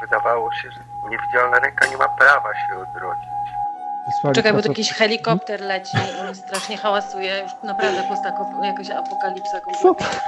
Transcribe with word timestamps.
Wydawało 0.00 0.52
się, 0.52 0.70
że 0.70 0.80
niewidzialna 1.10 1.58
ręka 1.58 1.86
nie 1.86 1.96
ma 1.96 2.08
prawa 2.08 2.54
się 2.54 2.74
odrodzić. 2.74 3.28
Wysłali 4.06 4.34
Czekaj, 4.34 4.52
bo 4.52 4.58
to, 4.58 4.62
tu 4.62 4.68
jakiś 4.68 4.92
helikopter 4.92 5.60
leci 5.60 5.96
i 6.32 6.34
strasznie 6.34 6.76
hałasuje. 6.76 7.38
Już 7.38 7.52
naprawdę 7.62 8.02
postako, 8.08 8.50
jakaś 8.62 8.90
apokalipsa 8.90 9.60
kompletna. 9.60 10.20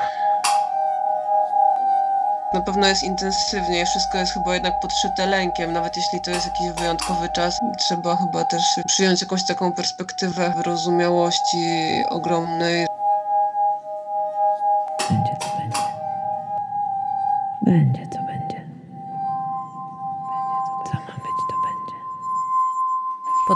Na 2.55 2.61
pewno 2.61 2.87
jest 2.87 3.03
intensywniej, 3.03 3.87
wszystko 3.87 4.19
jest 4.19 4.33
chyba 4.33 4.55
jednak 4.55 4.81
podszyte 4.81 5.27
lękiem, 5.27 5.73
nawet 5.73 5.97
jeśli 5.97 6.21
to 6.21 6.31
jest 6.31 6.47
jakiś 6.47 6.71
wyjątkowy 6.71 7.29
czas. 7.29 7.59
Trzeba 7.79 8.17
chyba 8.17 8.45
też 8.45 8.63
przyjąć 8.87 9.21
jakąś 9.21 9.47
taką 9.47 9.73
perspektywę 9.73 10.53
wyrozumiałości 10.57 12.03
ogromnej. 12.11 12.87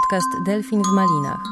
Podcast 0.09 0.45
Delfin 0.45 0.81
w 0.83 0.87
Malinach. 0.87 1.43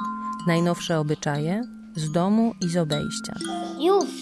Najnowsze 0.47 0.99
obyczaje 0.99 1.63
z 1.95 2.11
domu 2.11 2.53
i 2.61 2.69
z 2.69 2.77
obejścia. 2.77 3.33
Już! 3.79 4.21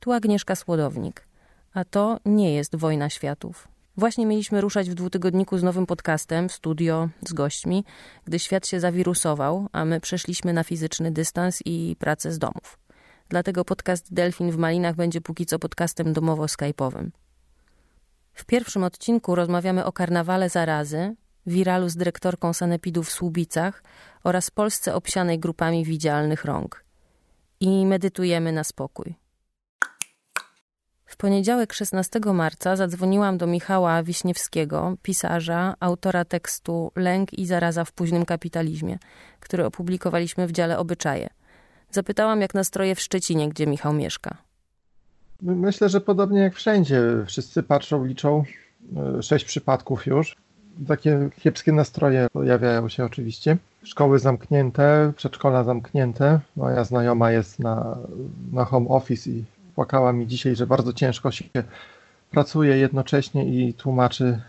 Tu 0.00 0.12
Agnieszka 0.12 0.54
Słodownik. 0.54 1.28
A 1.74 1.84
to 1.84 2.18
nie 2.24 2.54
jest 2.54 2.76
wojna 2.76 3.10
światów. 3.10 3.68
Właśnie 3.96 4.26
mieliśmy 4.26 4.60
ruszać 4.60 4.90
w 4.90 4.94
dwutygodniku 4.94 5.58
z 5.58 5.62
nowym 5.62 5.86
podcastem, 5.86 6.48
w 6.48 6.52
studio, 6.52 7.08
z 7.28 7.32
gośćmi, 7.32 7.84
gdy 8.24 8.38
świat 8.38 8.66
się 8.66 8.80
zawirusował, 8.80 9.68
a 9.72 9.84
my 9.84 10.00
przeszliśmy 10.00 10.52
na 10.52 10.64
fizyczny 10.64 11.10
dystans 11.10 11.62
i 11.64 11.96
pracę 11.98 12.32
z 12.32 12.38
domów. 12.38 12.78
Dlatego 13.28 13.64
podcast 13.64 14.14
Delfin 14.14 14.50
w 14.50 14.56
Malinach 14.56 14.96
będzie 14.96 15.20
póki 15.20 15.46
co 15.46 15.58
podcastem 15.58 16.12
domowo-skypowym. 16.12 17.08
W 18.34 18.44
pierwszym 18.44 18.84
odcinku 18.84 19.34
rozmawiamy 19.34 19.84
o 19.84 19.92
karnawale 19.92 20.48
zarazy, 20.48 21.14
wiralu 21.46 21.88
z 21.88 21.96
dyrektorką 21.96 22.52
sanepidów 22.52 23.08
w 23.08 23.12
Słubicach 23.12 23.82
oraz 24.24 24.50
Polsce 24.50 24.94
obsianej 24.94 25.38
grupami 25.38 25.84
widzialnych 25.84 26.44
rąk. 26.44 26.84
I 27.60 27.86
medytujemy 27.86 28.52
na 28.52 28.64
spokój. 28.64 29.14
W 31.06 31.16
poniedziałek 31.16 31.72
16 31.72 32.20
marca 32.34 32.76
zadzwoniłam 32.76 33.38
do 33.38 33.46
Michała 33.46 34.02
Wiśniewskiego, 34.02 34.96
pisarza, 35.02 35.74
autora 35.80 36.24
tekstu 36.24 36.92
Lęk 36.96 37.32
i 37.32 37.46
zaraza 37.46 37.84
w 37.84 37.92
późnym 37.92 38.24
kapitalizmie, 38.24 38.98
który 39.40 39.64
opublikowaliśmy 39.64 40.46
w 40.46 40.52
dziale 40.52 40.78
Obyczaje. 40.78 41.28
Zapytałam, 41.90 42.40
jak 42.40 42.54
nastroje 42.54 42.94
w 42.94 43.00
Szczecinie, 43.00 43.48
gdzie 43.48 43.66
Michał 43.66 43.92
mieszka. 43.92 44.36
My- 45.42 45.56
Myślę, 45.56 45.88
że 45.88 46.00
podobnie 46.00 46.40
jak 46.40 46.54
wszędzie. 46.54 47.02
Wszyscy 47.26 47.62
patrzą, 47.62 48.04
liczą 48.04 48.44
e, 49.18 49.22
sześć 49.22 49.44
przypadków 49.44 50.06
już. 50.06 50.36
Takie 50.88 51.28
kiepskie 51.40 51.72
nastroje 51.72 52.26
pojawiają 52.32 52.88
się 52.88 53.04
oczywiście. 53.04 53.56
Szkoły 53.82 54.18
zamknięte, 54.18 55.12
przedszkola 55.16 55.64
zamknięte. 55.64 56.40
Moja 56.56 56.84
znajoma 56.84 57.30
jest 57.30 57.58
na, 57.58 57.98
na 58.52 58.64
home 58.64 58.88
office 58.88 59.30
i 59.30 59.44
płakała 59.74 60.12
mi 60.12 60.26
dzisiaj, 60.26 60.56
że 60.56 60.66
bardzo 60.66 60.92
ciężko 60.92 61.30
się 61.30 61.44
pracuje 62.30 62.76
jednocześnie 62.76 63.44
i 63.44 63.74
tłumaczy 63.74 64.24
y, 64.24 64.40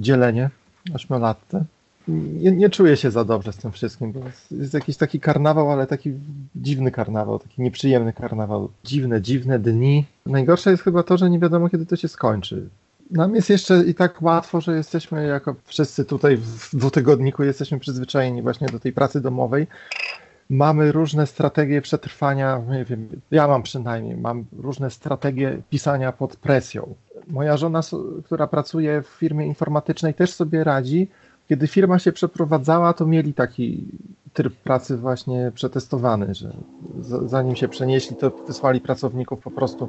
dzielenie 0.00 0.50
ośmiolatce. 0.94 1.64
Nie, 2.08 2.52
nie 2.52 2.70
czuję 2.70 2.96
się 2.96 3.10
za 3.10 3.24
dobrze 3.24 3.52
z 3.52 3.56
tym 3.56 3.72
wszystkim, 3.72 4.12
bo 4.12 4.20
jest, 4.20 4.52
jest 4.52 4.74
jakiś 4.74 4.96
taki 4.96 5.20
karnawał, 5.20 5.72
ale 5.72 5.86
taki 5.86 6.12
dziwny 6.56 6.90
karnawał, 6.90 7.38
taki 7.38 7.62
nieprzyjemny 7.62 8.12
karnawał. 8.12 8.70
Dziwne, 8.84 9.22
dziwne 9.22 9.58
dni. 9.58 10.04
Najgorsze 10.26 10.70
jest 10.70 10.82
chyba 10.82 11.02
to, 11.02 11.16
że 11.16 11.30
nie 11.30 11.38
wiadomo, 11.38 11.68
kiedy 11.68 11.86
to 11.86 11.96
się 11.96 12.08
skończy. 12.08 12.68
Nam 13.10 13.34
jest 13.34 13.50
jeszcze 13.50 13.84
i 13.84 13.94
tak 13.94 14.22
łatwo, 14.22 14.60
że 14.60 14.76
jesteśmy 14.76 15.26
jako 15.26 15.54
wszyscy 15.64 16.04
tutaj 16.04 16.36
w 16.36 16.76
dwutygodniku 16.76 17.44
jesteśmy 17.44 17.78
przyzwyczajeni 17.78 18.42
właśnie 18.42 18.66
do 18.66 18.80
tej 18.80 18.92
pracy 18.92 19.20
domowej. 19.20 19.66
Mamy 20.50 20.92
różne 20.92 21.26
strategie 21.26 21.82
przetrwania, 21.82 22.62
nie 22.70 22.84
wiem, 22.84 23.08
ja 23.30 23.48
mam 23.48 23.62
przynajmniej, 23.62 24.16
mam 24.16 24.44
różne 24.58 24.90
strategie 24.90 25.62
pisania 25.70 26.12
pod 26.12 26.36
presją. 26.36 26.94
Moja 27.26 27.56
żona, 27.56 27.80
która 28.24 28.46
pracuje 28.46 29.02
w 29.02 29.06
firmie 29.06 29.46
informatycznej, 29.46 30.14
też 30.14 30.32
sobie 30.32 30.64
radzi. 30.64 31.08
Kiedy 31.48 31.66
firma 31.66 31.98
się 31.98 32.12
przeprowadzała, 32.12 32.92
to 32.92 33.06
mieli 33.06 33.34
taki 33.34 33.84
tryb 34.32 34.56
pracy 34.56 34.96
właśnie 34.96 35.52
przetestowany, 35.54 36.34
że 36.34 36.52
zanim 37.26 37.56
się 37.56 37.68
przenieśli, 37.68 38.16
to 38.16 38.30
wysłali 38.30 38.80
pracowników 38.80 39.40
po 39.40 39.50
prostu. 39.50 39.88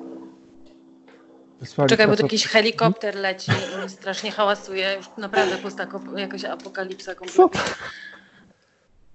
Wysłali 1.59 1.89
Czekaj, 1.89 2.07
bo 2.07 2.15
tu 2.15 2.23
jakiś 2.23 2.47
helikopter 2.47 3.15
leci 3.15 3.51
i 3.85 3.89
strasznie 3.89 4.31
hałasuje. 4.31 4.93
Już 4.97 5.05
naprawdę 5.17 5.57
postako, 5.57 6.01
jakaś 6.17 6.45
apokalipsa 6.45 7.15
kompletna. 7.15 7.61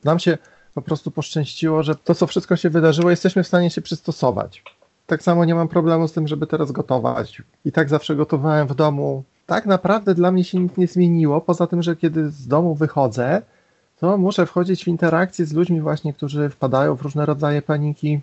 Nam 0.04 0.18
się 0.18 0.38
po 0.74 0.82
prostu 0.82 1.10
poszczęściło, 1.10 1.82
że 1.82 1.94
to, 1.94 2.14
co 2.14 2.26
wszystko 2.26 2.56
się 2.56 2.70
wydarzyło, 2.70 3.10
jesteśmy 3.10 3.42
w 3.42 3.46
stanie 3.46 3.70
się 3.70 3.82
przystosować. 3.82 4.62
Tak 5.06 5.22
samo 5.22 5.44
nie 5.44 5.54
mam 5.54 5.68
problemu 5.68 6.08
z 6.08 6.12
tym, 6.12 6.28
żeby 6.28 6.46
teraz 6.46 6.72
gotować. 6.72 7.42
I 7.64 7.72
tak 7.72 7.88
zawsze 7.88 8.16
gotowałem 8.16 8.68
w 8.68 8.74
domu. 8.74 9.24
Tak 9.46 9.66
naprawdę 9.66 10.14
dla 10.14 10.32
mnie 10.32 10.44
się 10.44 10.58
nic 10.58 10.76
nie 10.76 10.86
zmieniło, 10.86 11.40
poza 11.40 11.66
tym, 11.66 11.82
że 11.82 11.96
kiedy 11.96 12.30
z 12.30 12.46
domu 12.48 12.74
wychodzę, 12.74 13.42
to 14.00 14.18
muszę 14.18 14.46
wchodzić 14.46 14.84
w 14.84 14.88
interakcję 14.88 15.46
z 15.46 15.52
ludźmi 15.52 15.80
właśnie, 15.80 16.12
którzy 16.12 16.50
wpadają 16.50 16.94
w 16.94 17.02
różne 17.02 17.26
rodzaje 17.26 17.62
paniki, 17.62 18.20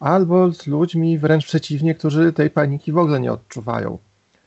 albo 0.00 0.52
z 0.52 0.66
ludźmi 0.66 1.18
wręcz 1.18 1.46
przeciwnie, 1.46 1.94
którzy 1.94 2.32
tej 2.32 2.50
paniki 2.50 2.92
w 2.92 2.98
ogóle 2.98 3.20
nie 3.20 3.32
odczuwają. 3.32 3.98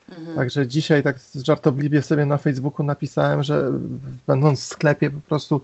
Mhm. 0.09 0.35
Także 0.35 0.67
dzisiaj 0.67 1.03
tak 1.03 1.19
żartobliwie 1.45 2.01
sobie 2.01 2.25
na 2.25 2.37
Facebooku 2.37 2.85
napisałem, 2.85 3.43
że 3.43 3.71
będąc 4.27 4.59
w 4.59 4.63
sklepie 4.63 5.11
po 5.11 5.21
prostu 5.21 5.61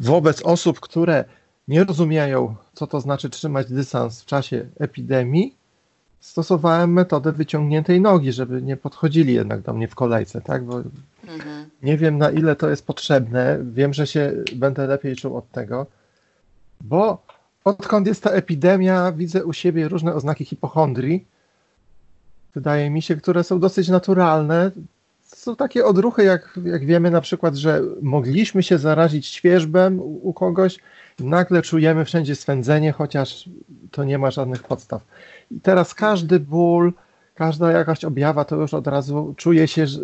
wobec 0.00 0.42
osób, 0.42 0.80
które 0.80 1.24
nie 1.68 1.84
rozumieją, 1.84 2.54
co 2.74 2.86
to 2.86 3.00
znaczy 3.00 3.30
trzymać 3.30 3.72
dystans 3.72 4.22
w 4.22 4.26
czasie 4.26 4.66
epidemii, 4.78 5.54
stosowałem 6.20 6.92
metodę 6.92 7.32
wyciągniętej 7.32 8.00
nogi, 8.00 8.32
żeby 8.32 8.62
nie 8.62 8.76
podchodzili 8.76 9.34
jednak 9.34 9.60
do 9.60 9.72
mnie 9.72 9.88
w 9.88 9.94
kolejce, 9.94 10.40
tak? 10.40 10.64
Bo 10.64 10.82
Mhm. 11.28 11.70
nie 11.82 11.96
wiem 11.96 12.18
na 12.18 12.30
ile 12.30 12.56
to 12.56 12.70
jest 12.70 12.86
potrzebne. 12.86 13.58
Wiem, 13.72 13.94
że 13.94 14.06
się 14.06 14.32
będę 14.56 14.86
lepiej 14.86 15.16
czuł 15.16 15.36
od 15.36 15.50
tego, 15.50 15.86
bo 16.80 17.22
odkąd 17.68 18.06
jest 18.06 18.22
ta 18.22 18.30
epidemia, 18.30 19.12
widzę 19.12 19.44
u 19.44 19.52
siebie 19.52 19.88
różne 19.88 20.14
oznaki 20.14 20.44
hipochondrii. 20.44 21.26
Wydaje 22.54 22.90
mi 22.90 23.02
się, 23.02 23.16
które 23.16 23.44
są 23.44 23.60
dosyć 23.60 23.88
naturalne. 23.88 24.70
Są 25.22 25.56
takie 25.56 25.84
odruchy, 25.84 26.24
jak, 26.24 26.58
jak 26.64 26.84
wiemy 26.86 27.10
na 27.10 27.20
przykład, 27.20 27.54
że 27.54 27.82
mogliśmy 28.02 28.62
się 28.62 28.78
zarazić 28.78 29.26
świeżbem 29.26 30.00
u, 30.00 30.28
u 30.28 30.32
kogoś, 30.32 30.78
nagle 31.18 31.62
czujemy 31.62 32.04
wszędzie 32.04 32.36
swędzenie, 32.36 32.92
chociaż 32.92 33.48
to 33.90 34.04
nie 34.04 34.18
ma 34.18 34.30
żadnych 34.30 34.62
podstaw. 34.62 35.02
I 35.50 35.60
teraz 35.60 35.94
każdy 35.94 36.40
ból, 36.40 36.92
każda 37.34 37.72
jakaś 37.72 38.04
objawa, 38.04 38.44
to 38.44 38.56
już 38.56 38.74
od 38.74 38.86
razu 38.86 39.34
czuję 39.36 39.68
się 39.68 39.86
że 39.86 40.00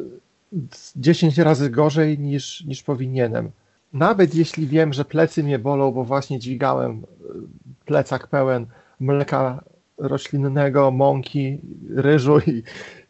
10 0.97 1.39
razy 1.39 1.71
gorzej 1.71 2.19
niż, 2.19 2.65
niż 2.65 2.83
powinienem. 2.83 3.51
Nawet 3.95 4.35
jeśli 4.35 4.67
wiem, 4.67 4.93
że 4.93 5.05
plecy 5.05 5.45
mnie 5.45 5.59
bolą, 5.59 5.93
bo 5.93 6.05
właśnie 6.05 6.39
dźwigałem 6.39 6.93
y, 6.93 7.05
plecak 7.85 8.27
pełen 8.27 8.67
mleka 9.01 9.65
roślinnego, 9.99 10.91
mąki, 10.91 11.59
ryżu 11.95 12.39
i 12.39 12.63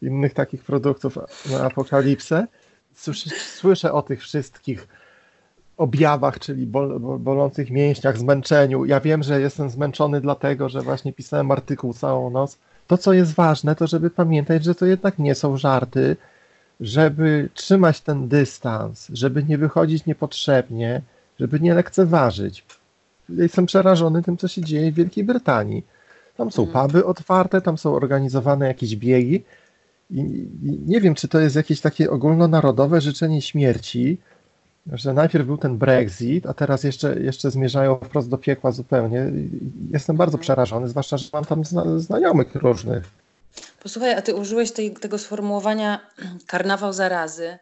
innych 0.02 0.34
takich 0.34 0.64
produktów 0.64 1.18
na 1.50 1.60
apokalipsę, 1.60 2.46
słyszę, 2.94 3.30
słyszę 3.30 3.92
o 3.92 4.02
tych 4.02 4.22
wszystkich 4.22 4.88
objawach, 5.76 6.38
czyli 6.38 6.66
bol, 6.66 7.00
bol, 7.00 7.18
bolących 7.18 7.70
mięśniach, 7.70 8.18
zmęczeniu. 8.18 8.84
Ja 8.84 9.00
wiem, 9.00 9.22
że 9.22 9.40
jestem 9.40 9.70
zmęczony 9.70 10.20
dlatego, 10.20 10.68
że 10.68 10.80
właśnie 10.80 11.12
pisałem 11.12 11.50
artykuł 11.50 11.94
całą 11.94 12.30
noc. 12.30 12.58
To, 12.86 12.98
co 12.98 13.12
jest 13.12 13.34
ważne, 13.34 13.76
to 13.76 13.86
żeby 13.86 14.10
pamiętać, 14.10 14.64
że 14.64 14.74
to 14.74 14.86
jednak 14.86 15.18
nie 15.18 15.34
są 15.34 15.56
żarty, 15.56 16.16
żeby 16.80 17.48
trzymać 17.54 18.00
ten 18.00 18.28
dystans, 18.28 19.08
żeby 19.12 19.44
nie 19.44 19.58
wychodzić 19.58 20.06
niepotrzebnie, 20.06 21.02
żeby 21.40 21.60
nie 21.60 21.74
lekceważyć. 21.74 22.64
Jestem 23.28 23.66
przerażony 23.66 24.22
tym, 24.22 24.36
co 24.36 24.48
się 24.48 24.62
dzieje 24.62 24.92
w 24.92 24.94
Wielkiej 24.94 25.24
Brytanii. 25.24 25.84
Tam 26.36 26.50
są 26.50 26.62
Mhm. 26.62 26.86
puby 26.86 27.04
otwarte, 27.04 27.60
tam 27.60 27.78
są 27.78 27.94
organizowane 27.94 28.66
jakieś 28.66 28.96
biegi. 28.96 29.42
I 30.10 30.22
nie 30.86 31.00
wiem, 31.00 31.14
czy 31.14 31.28
to 31.28 31.40
jest 31.40 31.56
jakieś 31.56 31.80
takie 31.80 32.10
ogólnonarodowe 32.10 33.00
życzenie 33.00 33.42
śmierci, 33.42 34.18
że 34.92 35.12
najpierw 35.12 35.46
był 35.46 35.58
ten 35.58 35.78
Brexit, 35.78 36.46
a 36.46 36.54
teraz 36.54 36.84
jeszcze, 36.84 37.20
jeszcze 37.20 37.50
zmierzają 37.50 37.96
wprost 37.96 38.28
do 38.28 38.38
piekła 38.38 38.72
zupełnie. 38.72 39.32
Jestem 39.90 40.16
bardzo 40.16 40.34
Mhm. 40.34 40.42
przerażony, 40.42 40.88
zwłaszcza, 40.88 41.16
że 41.18 41.28
mam 41.32 41.44
tam 41.44 41.64
zna, 41.64 41.98
znajomych 41.98 42.54
różnych. 42.54 43.10
Posłuchaj, 43.84 44.14
a 44.14 44.22
ty 44.22 44.34
użyłeś 44.34 44.72
tej, 44.72 44.94
tego 44.94 45.18
sformułowania 45.18 46.10
karnawał 46.52 46.92
zarazy. 46.92 47.46
E, 47.46 47.58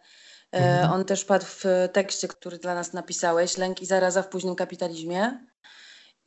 Mhm. 0.52 0.92
On 0.92 1.04
też 1.04 1.24
padł 1.24 1.44
w 1.48 1.64
tekście, 1.92 2.28
który 2.28 2.58
dla 2.58 2.74
nas 2.74 2.92
napisałeś, 2.92 3.58
Lęk 3.58 3.82
i 3.82 3.86
zaraza 3.86 4.22
w 4.22 4.28
późnym 4.28 4.54
kapitalizmie. 4.54 5.46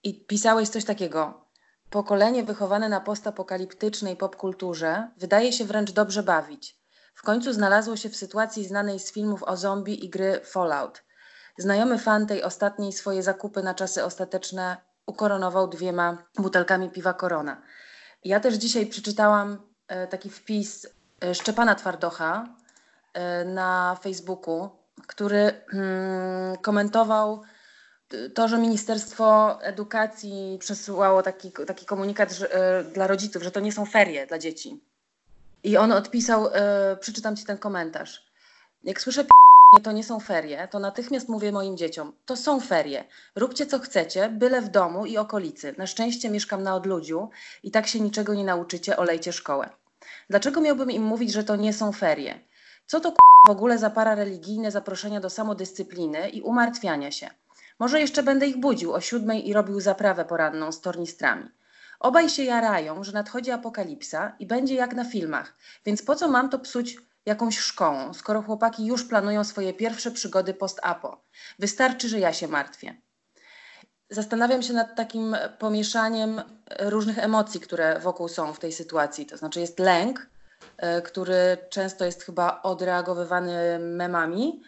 I 0.03 0.25
pisałeś 0.25 0.69
coś 0.69 0.85
takiego. 0.85 1.47
Pokolenie 1.89 2.43
wychowane 2.43 2.89
na 2.89 3.01
postapokaliptycznej 3.01 4.15
popkulturze 4.15 5.11
wydaje 5.17 5.53
się 5.53 5.65
wręcz 5.65 5.91
dobrze 5.91 6.23
bawić. 6.23 6.79
w 7.15 7.21
końcu 7.23 7.53
znalazło 7.53 7.97
się 7.97 8.09
w 8.09 8.15
sytuacji 8.15 8.67
znanej 8.67 8.99
z 8.99 9.13
filmów 9.13 9.43
o 9.43 9.57
zombie 9.57 10.05
i 10.05 10.09
gry 10.09 10.41
Fallout. 10.43 11.03
Znajomy 11.57 11.99
fan 11.99 12.27
tej 12.27 12.43
ostatniej 12.43 12.93
swoje 12.93 13.23
zakupy 13.23 13.63
na 13.63 13.73
czasy 13.73 14.03
ostateczne 14.03 14.77
ukoronował 15.05 15.67
dwiema 15.67 16.17
butelkami 16.37 16.89
piwa 16.89 17.13
Korona. 17.13 17.61
Ja 18.23 18.39
też 18.39 18.53
dzisiaj 18.55 18.85
przeczytałam 18.85 19.74
taki 20.09 20.29
wpis 20.29 20.87
e, 21.21 21.35
Szczepana 21.35 21.75
Twardocha 21.75 22.55
e, 23.13 23.45
na 23.45 23.97
Facebooku, 24.03 24.69
który 25.07 25.51
mm, 25.73 26.57
komentował 26.57 27.41
to, 28.33 28.47
że 28.47 28.57
Ministerstwo 28.57 29.57
Edukacji 29.61 30.57
przesyłało 30.59 31.23
taki, 31.23 31.51
taki 31.67 31.85
komunikat 31.85 32.39
dla 32.93 33.07
rodziców, 33.07 33.43
że 33.43 33.51
to 33.51 33.59
nie 33.59 33.71
są 33.71 33.85
ferie 33.85 34.27
dla 34.27 34.39
dzieci. 34.39 34.83
I 35.63 35.77
on 35.77 35.91
odpisał, 35.91 36.47
przeczytam 36.99 37.35
ci 37.35 37.45
ten 37.45 37.57
komentarz. 37.57 38.25
Jak 38.83 39.01
słyszę 39.01 39.25
to 39.83 39.91
nie 39.91 40.03
są 40.03 40.19
ferie, 40.19 40.67
to 40.67 40.79
natychmiast 40.79 41.29
mówię 41.29 41.51
moim 41.51 41.77
dzieciom, 41.77 42.13
to 42.25 42.35
są 42.35 42.59
ferie. 42.59 43.03
Róbcie 43.35 43.65
co 43.65 43.79
chcecie, 43.79 44.29
byle 44.29 44.61
w 44.61 44.69
domu 44.69 45.05
i 45.05 45.17
okolicy. 45.17 45.75
Na 45.77 45.87
szczęście 45.87 46.29
mieszkam 46.29 46.63
na 46.63 46.75
odludziu 46.75 47.29
i 47.63 47.71
tak 47.71 47.87
się 47.87 47.99
niczego 47.99 48.33
nie 48.33 48.43
nauczycie, 48.43 48.97
olejcie 48.97 49.33
szkołę. 49.33 49.69
Dlaczego 50.29 50.61
miałbym 50.61 50.91
im 50.91 51.03
mówić, 51.03 51.33
że 51.33 51.43
to 51.43 51.55
nie 51.55 51.73
są 51.73 51.91
ferie? 51.91 52.39
Co 52.87 52.99
to 52.99 53.13
w 53.47 53.49
ogóle 53.49 53.77
za 53.77 53.89
parareligijne 53.89 54.71
zaproszenia 54.71 55.19
do 55.19 55.29
samodyscypliny 55.29 56.29
i 56.29 56.41
umartwiania 56.41 57.11
się? 57.11 57.29
Może 57.79 57.99
jeszcze 57.99 58.23
będę 58.23 58.47
ich 58.47 58.57
budził 58.57 58.93
o 58.93 59.01
siódmej 59.01 59.49
i 59.49 59.53
robił 59.53 59.79
zaprawę 59.79 60.25
poranną 60.25 60.71
z 60.71 60.81
tornistrami. 60.81 61.49
Obaj 61.99 62.29
się 62.29 62.43
jarają, 62.43 63.03
że 63.03 63.11
nadchodzi 63.11 63.51
apokalipsa 63.51 64.35
i 64.39 64.45
będzie 64.45 64.75
jak 64.75 64.95
na 64.95 65.05
filmach, 65.05 65.53
więc 65.85 66.01
po 66.01 66.15
co 66.15 66.27
mam 66.27 66.49
to 66.49 66.59
psuć 66.59 66.97
jakąś 67.25 67.59
szkołą, 67.59 68.13
skoro 68.13 68.41
chłopaki 68.41 68.85
już 68.85 69.03
planują 69.03 69.43
swoje 69.43 69.73
pierwsze 69.73 70.11
przygody 70.11 70.53
post-apo? 70.53 71.21
Wystarczy, 71.59 72.09
że 72.09 72.19
ja 72.19 72.33
się 72.33 72.47
martwię. 72.47 72.95
Zastanawiam 74.09 74.61
się 74.61 74.73
nad 74.73 74.95
takim 74.95 75.37
pomieszaniem 75.59 76.41
różnych 76.79 77.19
emocji, 77.19 77.59
które 77.59 77.99
wokół 77.99 78.27
są 78.27 78.53
w 78.53 78.59
tej 78.59 78.71
sytuacji. 78.71 79.25
To 79.25 79.37
znaczy 79.37 79.59
jest 79.59 79.79
lęk, 79.79 80.29
e, 80.77 81.01
który 81.01 81.57
często 81.69 82.05
jest 82.05 82.23
chyba 82.23 82.61
odreagowywany 82.61 83.79
memami, 83.79 84.61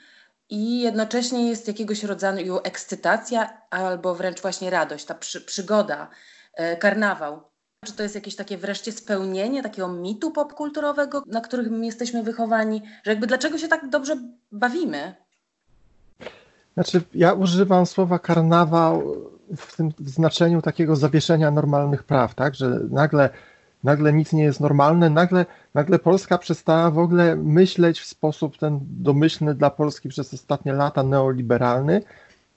i 0.49 0.81
jednocześnie 0.81 1.49
jest 1.49 1.67
jakiegoś 1.67 2.03
rodzaju 2.03 2.59
ekscytacja 2.63 3.61
albo 3.69 4.15
wręcz 4.15 4.41
właśnie 4.41 4.69
radość, 4.69 5.05
ta 5.05 5.15
przy, 5.15 5.41
przygoda, 5.41 6.09
e, 6.53 6.77
karnawał. 6.77 7.41
Czy 7.85 7.93
to 7.93 8.03
jest 8.03 8.15
jakieś 8.15 8.35
takie 8.35 8.57
wreszcie 8.57 8.91
spełnienie 8.91 9.63
takiego 9.63 9.87
mitu 9.87 10.31
popkulturowego, 10.31 11.23
na 11.27 11.41
którym 11.41 11.83
jesteśmy 11.83 12.23
wychowani, 12.23 12.81
że 13.03 13.11
jakby 13.11 13.27
dlaczego 13.27 13.57
się 13.57 13.67
tak 13.67 13.89
dobrze 13.89 14.17
bawimy? 14.51 15.15
Znaczy, 16.73 17.01
ja 17.13 17.33
używam 17.33 17.85
słowa 17.85 18.19
karnawał 18.19 19.15
w 19.57 19.75
tym 19.75 19.91
znaczeniu 20.05 20.61
takiego 20.61 20.95
zawieszenia 20.95 21.51
normalnych 21.51 22.03
praw, 22.03 22.35
tak, 22.35 22.55
że 22.55 22.79
nagle 22.89 23.29
nagle 23.83 24.13
nic 24.13 24.33
nie 24.33 24.43
jest 24.43 24.59
normalne, 24.59 25.09
nagle, 25.09 25.45
nagle 25.73 25.99
Polska 25.99 26.37
przestała 26.37 26.91
w 26.91 26.99
ogóle 26.99 27.35
myśleć 27.35 27.99
w 27.99 28.05
sposób 28.05 28.57
ten 28.57 28.79
domyślny 28.81 29.55
dla 29.55 29.69
Polski 29.69 30.09
przez 30.09 30.33
ostatnie 30.33 30.73
lata 30.73 31.03
neoliberalny. 31.03 32.01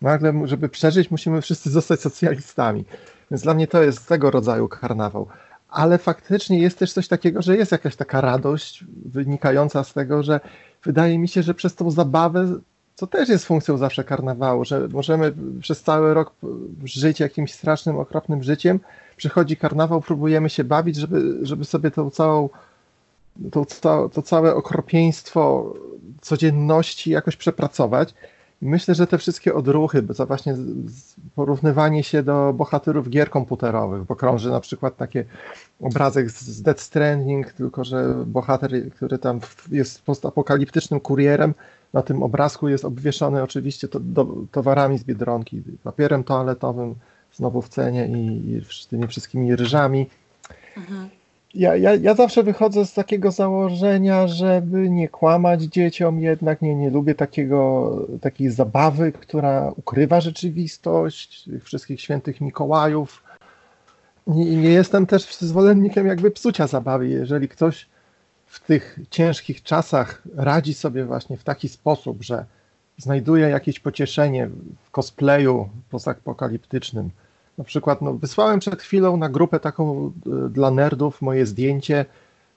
Nagle, 0.03 0.33
żeby 0.45 0.69
przeżyć, 0.69 1.11
musimy 1.11 1.43
wszyscy 1.43 1.71
zostać 1.71 2.01
socjalistami. 2.01 2.85
Więc 3.31 3.43
dla 3.43 3.55
mnie 3.55 3.67
to 3.67 3.83
jest 3.83 4.09
tego 4.09 4.31
rodzaju 4.31 4.69
karnawał. 4.69 5.27
Ale 5.69 5.99
faktycznie 5.99 6.59
jest 6.59 6.79
też 6.79 6.93
coś 6.93 7.09
takiego, 7.09 7.43
że 7.43 7.57
jest 7.57 7.73
jakaś 7.73 7.97
taka 7.97 8.21
radość 8.21 8.85
wynikająca 9.05 9.85
z 9.85 9.93
tego, 9.93 10.23
że 10.23 10.41
wydaje 10.85 11.19
mi 11.19 11.29
się, 11.29 11.43
że 11.43 11.55
przez 11.55 11.75
tą 11.75 11.91
zabawę, 11.91 12.49
co 12.95 13.07
też 13.07 13.29
jest 13.29 13.45
funkcją 13.45 13.77
zawsze 13.77 14.05
karnawału, 14.05 14.65
że 14.65 14.89
możemy 14.89 15.33
przez 15.61 15.83
cały 15.83 16.15
rok 16.15 16.33
żyć 16.85 17.21
jakimś 17.21 17.53
strasznym, 17.53 17.99
okropnym 17.99 18.43
życiem, 18.43 18.81
przychodzi 19.17 19.57
karnawał, 19.57 20.01
próbujemy 20.01 20.51
się 20.51 20.65
bawić, 20.65 20.97
żeby, 20.97 21.39
żeby 21.43 21.65
sobie 21.65 21.91
tą 21.91 22.11
całą, 22.11 22.49
to, 23.53 24.09
to 24.09 24.23
całe 24.23 24.55
okropieństwo 24.55 25.75
codzienności 26.21 27.11
jakoś 27.11 27.37
przepracować. 27.37 28.15
Myślę, 28.63 28.95
że 28.95 29.07
te 29.07 29.19
wszystkie 29.19 29.55
odruchy, 29.55 30.03
to 30.03 30.27
właśnie 30.27 30.55
porównywanie 31.35 32.05
się 32.05 32.23
do 32.23 32.53
bohaterów 32.53 33.11
gier 33.11 33.31
komputerowych, 33.31 34.05
bo 34.05 34.17
krąży 34.17 34.51
na 34.51 34.61
przykład 34.61 34.97
taki 34.97 35.19
obrazek 35.81 36.31
z 36.31 36.63
Dead 36.63 36.81
Stranding, 36.81 37.53
tylko 37.53 37.85
że 37.85 38.25
bohater, 38.27 38.91
który 38.91 39.19
tam 39.19 39.41
jest 39.71 40.03
postapokaliptycznym 40.03 41.01
kurierem, 41.01 41.55
na 41.93 42.03
tym 42.03 42.23
obrazku 42.23 42.69
jest 42.69 42.85
obwieszony 42.85 43.43
oczywiście 43.43 43.89
to, 43.89 44.01
do, 44.01 44.27
towarami 44.53 44.99
z 44.99 45.05
Biedronki, 45.05 45.63
papierem 45.85 46.25
toaletowym, 46.25 46.95
znowu 47.33 47.63
w 47.63 47.69
cenie 47.69 48.09
i, 48.09 48.53
i 48.53 48.63
tymi 48.91 49.07
wszystkimi 49.07 49.57
ryżami. 49.57 50.07
Mhm. 50.77 51.20
Ja, 51.55 51.77
ja, 51.77 51.95
ja 51.95 52.15
zawsze 52.15 52.43
wychodzę 52.43 52.87
z 52.87 52.95
takiego 52.95 53.31
założenia, 53.31 54.29
żeby 54.29 54.91
nie 54.91 55.09
kłamać 55.09 55.63
dzieciom, 55.63 56.21
jednak 56.21 56.63
nie, 56.63 56.75
nie 56.75 56.91
lubię 56.91 57.15
takiego, 57.15 57.91
takiej 58.21 58.51
zabawy, 58.51 59.13
która 59.13 59.73
ukrywa 59.77 60.21
rzeczywistość, 60.21 61.51
wszystkich 61.63 62.01
świętych 62.01 62.41
Mikołajów. 62.41 63.23
Nie, 64.27 64.57
nie 64.57 64.71
jestem 64.71 65.07
też 65.07 65.37
zwolennikiem 65.37 66.07
jakby 66.07 66.31
psucia 66.31 66.67
zabawy. 66.67 67.09
Jeżeli 67.09 67.49
ktoś 67.49 67.87
w 68.47 68.61
tych 68.61 68.99
ciężkich 69.11 69.63
czasach 69.63 70.23
radzi 70.37 70.75
sobie 70.75 71.05
właśnie 71.05 71.37
w 71.37 71.45
taki 71.45 71.69
sposób, 71.69 72.23
że 72.23 72.45
znajduje 72.99 73.49
jakieś 73.49 73.81
pocieszenie 73.81 74.51
w 74.85 74.91
cosplayu 74.91 75.69
postapokaliptycznym. 75.91 77.11
Na 77.61 77.65
przykład 77.65 78.03
no, 78.03 78.15
wysłałem 78.15 78.61
przed 78.61 78.83
chwilą 78.83 79.17
na 79.17 79.29
grupę 79.29 79.61
taką 79.61 80.13
e, 80.47 80.49
dla 80.49 80.71
nerdów 80.71 81.23
moje 81.23 81.47
zdjęcie 81.47 82.05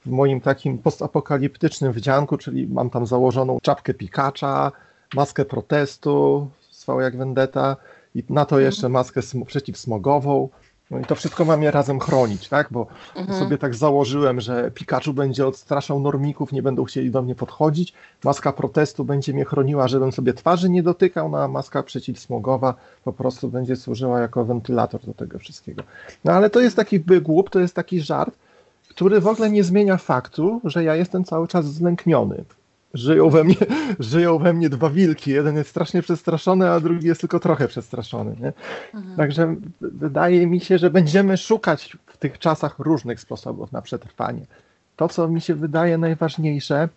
w 0.05 0.09
moim 0.09 0.41
takim 0.41 0.77
postapokaliptycznym 0.77 1.93
wdzianku, 1.93 2.37
czyli 2.37 2.67
mam 2.67 2.89
tam 2.89 3.05
założoną 3.07 3.59
czapkę 3.61 3.93
Pikacza, 3.93 4.71
maskę 5.15 5.45
protestu 5.45 6.47
z 6.71 6.85
jak 7.01 7.17
Vendetta 7.17 7.75
i 8.15 8.23
na 8.29 8.45
to 8.45 8.59
jeszcze 8.59 8.89
maskę 8.89 9.21
przeciwsmogową. 9.45 10.49
No 10.93 10.99
i 10.99 11.05
to 11.05 11.15
wszystko 11.15 11.45
ma 11.45 11.57
mnie 11.57 11.71
razem 11.71 11.99
chronić, 11.99 12.49
tak? 12.49 12.67
Bo 12.71 12.87
mhm. 13.15 13.39
sobie 13.39 13.57
tak 13.57 13.75
założyłem, 13.75 14.41
że 14.41 14.71
Pikachu 14.71 15.13
będzie 15.13 15.47
odstraszał 15.47 15.99
normików, 15.99 16.51
nie 16.51 16.63
będą 16.63 16.83
chcieli 16.83 17.11
do 17.11 17.21
mnie 17.21 17.35
podchodzić. 17.35 17.93
Maska 18.23 18.53
protestu 18.53 19.05
będzie 19.05 19.33
mnie 19.33 19.45
chroniła, 19.45 19.87
żebym 19.87 20.11
sobie 20.11 20.33
twarzy 20.33 20.69
nie 20.69 20.83
dotykał, 20.83 21.29
no 21.29 21.43
a 21.43 21.47
maska 21.47 21.83
przeciwsmogowa 21.83 22.75
po 23.03 23.13
prostu 23.13 23.49
będzie 23.49 23.75
służyła 23.75 24.19
jako 24.19 24.45
wentylator 24.45 25.01
do 25.05 25.13
tego 25.13 25.39
wszystkiego. 25.39 25.83
No 26.25 26.31
ale 26.31 26.49
to 26.49 26.59
jest 26.59 26.75
taki 26.75 26.99
wygłup, 26.99 27.49
to 27.49 27.59
jest 27.59 27.75
taki 27.75 28.01
żart, 28.01 28.35
który 28.89 29.21
w 29.21 29.27
ogóle 29.27 29.49
nie 29.49 29.63
zmienia 29.63 29.97
faktu, 29.97 30.61
że 30.63 30.83
ja 30.83 30.95
jestem 30.95 31.23
cały 31.23 31.47
czas 31.47 31.65
zlękniony 31.65 32.43
żyją 32.93 33.29
we 33.29 33.43
mnie, 33.43 33.55
żyją 33.99 34.37
we 34.37 34.53
mnie 34.53 34.69
dwa 34.69 34.89
wilki. 34.89 35.31
Jeden 35.31 35.55
jest 35.55 35.69
strasznie 35.69 36.01
przestraszony, 36.01 36.69
a 36.69 36.79
drugi 36.79 37.07
jest 37.07 37.21
tylko 37.21 37.39
trochę 37.39 37.67
przestraszony. 37.67 38.35
Nie? 38.39 38.53
Mhm. 38.93 39.17
Także 39.17 39.55
wydaje 39.81 40.47
mi 40.47 40.59
się, 40.59 40.77
że 40.77 40.89
będziemy 40.89 41.37
szukać 41.37 41.97
w 42.07 42.17
tych 42.17 42.39
czasach 42.39 42.79
różnych 42.79 43.19
sposobów 43.19 43.71
na 43.71 43.81
przetrwanie. 43.81 44.45
To, 44.95 45.09
co 45.09 45.27
mi 45.27 45.41
się 45.41 45.55
wydaje 45.55 45.97
najważniejsze, 45.97 46.89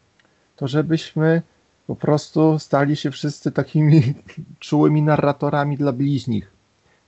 to 0.56 0.68
żebyśmy 0.68 1.42
po 1.86 1.96
prostu 1.96 2.58
stali 2.58 2.96
się 2.96 3.10
wszyscy 3.10 3.52
takimi 3.52 4.14
czułymi 4.60 5.02
narratorami 5.02 5.76
dla 5.76 5.92
bliźnich. 5.92 6.50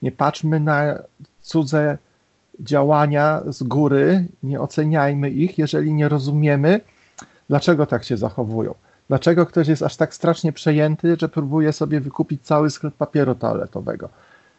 Nie 0.02 0.12
patrzmy 0.12 0.61
na 0.61 0.99
cudze 1.40 1.99
działania 2.61 3.42
z 3.47 3.62
góry, 3.62 4.26
nie 4.42 4.61
oceniajmy 4.61 5.30
ich, 5.30 5.59
jeżeli 5.59 5.95
nie 5.95 6.09
rozumiemy, 6.09 6.80
Dlaczego 7.49 7.87
tak 7.87 8.05
się 8.05 8.17
zachowują? 8.17 8.75
Dlaczego 9.09 9.47
ktoś 9.47 9.69
jest 9.69 9.83
aż 9.83 9.97
tak 9.97 10.14
strasznie 10.14 10.52
przejęty, 10.52 11.17
że 11.21 11.28
próbuje 11.28 11.73
sobie 11.73 12.00
wykupić 12.00 12.43
cały 12.43 12.71
sklep 12.71 12.95
papieru 12.95 13.35
toaletowego? 13.35 14.09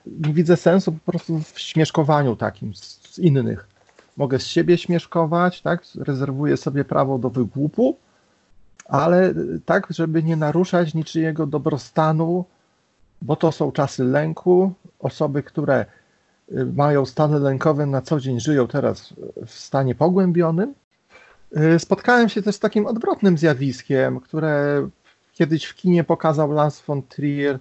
Nie 0.06 0.34
widzę 0.34 0.58
sensu 0.58 0.92
po 0.92 1.12
prostu 1.12 1.40
w 1.40 1.60
śmieszkowaniu 1.60 2.36
takim 2.36 2.76
z, 2.76 3.20
innych. 3.20 3.68
Mogę 4.18 4.40
z 4.40 4.48
siebie 4.48 4.78
śmieszkować, 4.78 5.62
tak? 5.62 5.84
Rezerwuję 5.96 6.58
sobie 6.58 6.86
prawo 6.86 7.18
do 7.18 7.30
wygłupu, 7.30 7.98
ale 8.86 9.34
tak, 9.66 9.88
żeby 9.90 10.24
nie 10.24 10.36
naruszać 10.36 10.94
niczyjego 10.94 11.48
dobrostanu, 11.48 12.46
bo 13.22 13.36
to 13.36 13.52
są 13.52 13.72
czasy 13.72 14.04
lęku. 14.04 14.74
Osoby, 15.00 15.44
które 15.44 15.86
y, 16.52 16.66
mają 16.66 17.06
stany 17.06 17.40
lękowe 17.40 17.86
na 17.86 18.02
co 18.02 18.20
dzień, 18.20 18.40
żyją 18.40 18.68
teraz 18.68 19.14
w 19.46 19.52
stanie 19.52 19.96
pogłębionym, 19.96 20.74
spotkałem 21.78 22.30
się 22.30 22.42
też 22.42 22.56
z 22.56 22.60
takim 22.60 22.86
odwrotnym 22.86 23.38
zjawiskiem, 23.38 24.20
które 24.20 24.88
kiedyś 25.34 25.66
w 25.66 25.76
kinie 25.76 26.04
pokazał 26.04 26.52
Lance 26.52 26.84
von 26.88 27.04
Trier 27.04 27.60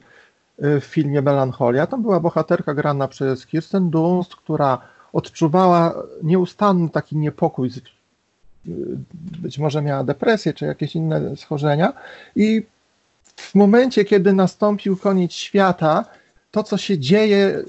y, 0.65 0.81
w 0.81 0.85
filmie 0.85 1.23
Melancholia. 1.23 1.87
Tam 1.87 2.03
była 2.03 2.21
bohaterka 2.21 2.75
grana 2.75 3.09
przez 3.09 3.47
Kirsten 3.47 3.91
Dunst, 3.91 4.37
która 4.37 4.79
odczuwała 5.13 5.95
nieustanny 6.23 6.89
taki 6.89 7.17
niepokój 7.17 7.69
y, 7.69 8.71
być 9.43 9.59
może 9.59 9.83
miała 9.83 10.05
depresję 10.05 10.55
czy 10.55 10.65
jakieś 10.65 10.95
inne 10.97 11.37
schorzenia 11.37 11.93
i 12.37 12.63
w 13.37 13.55
momencie, 13.55 14.05
kiedy 14.05 14.33
nastąpił 14.33 14.97
koniec 14.97 15.33
świata, 15.33 16.05
to, 16.51 16.63
co 16.63 16.77
się 16.77 16.99
dzieje, 16.99 17.63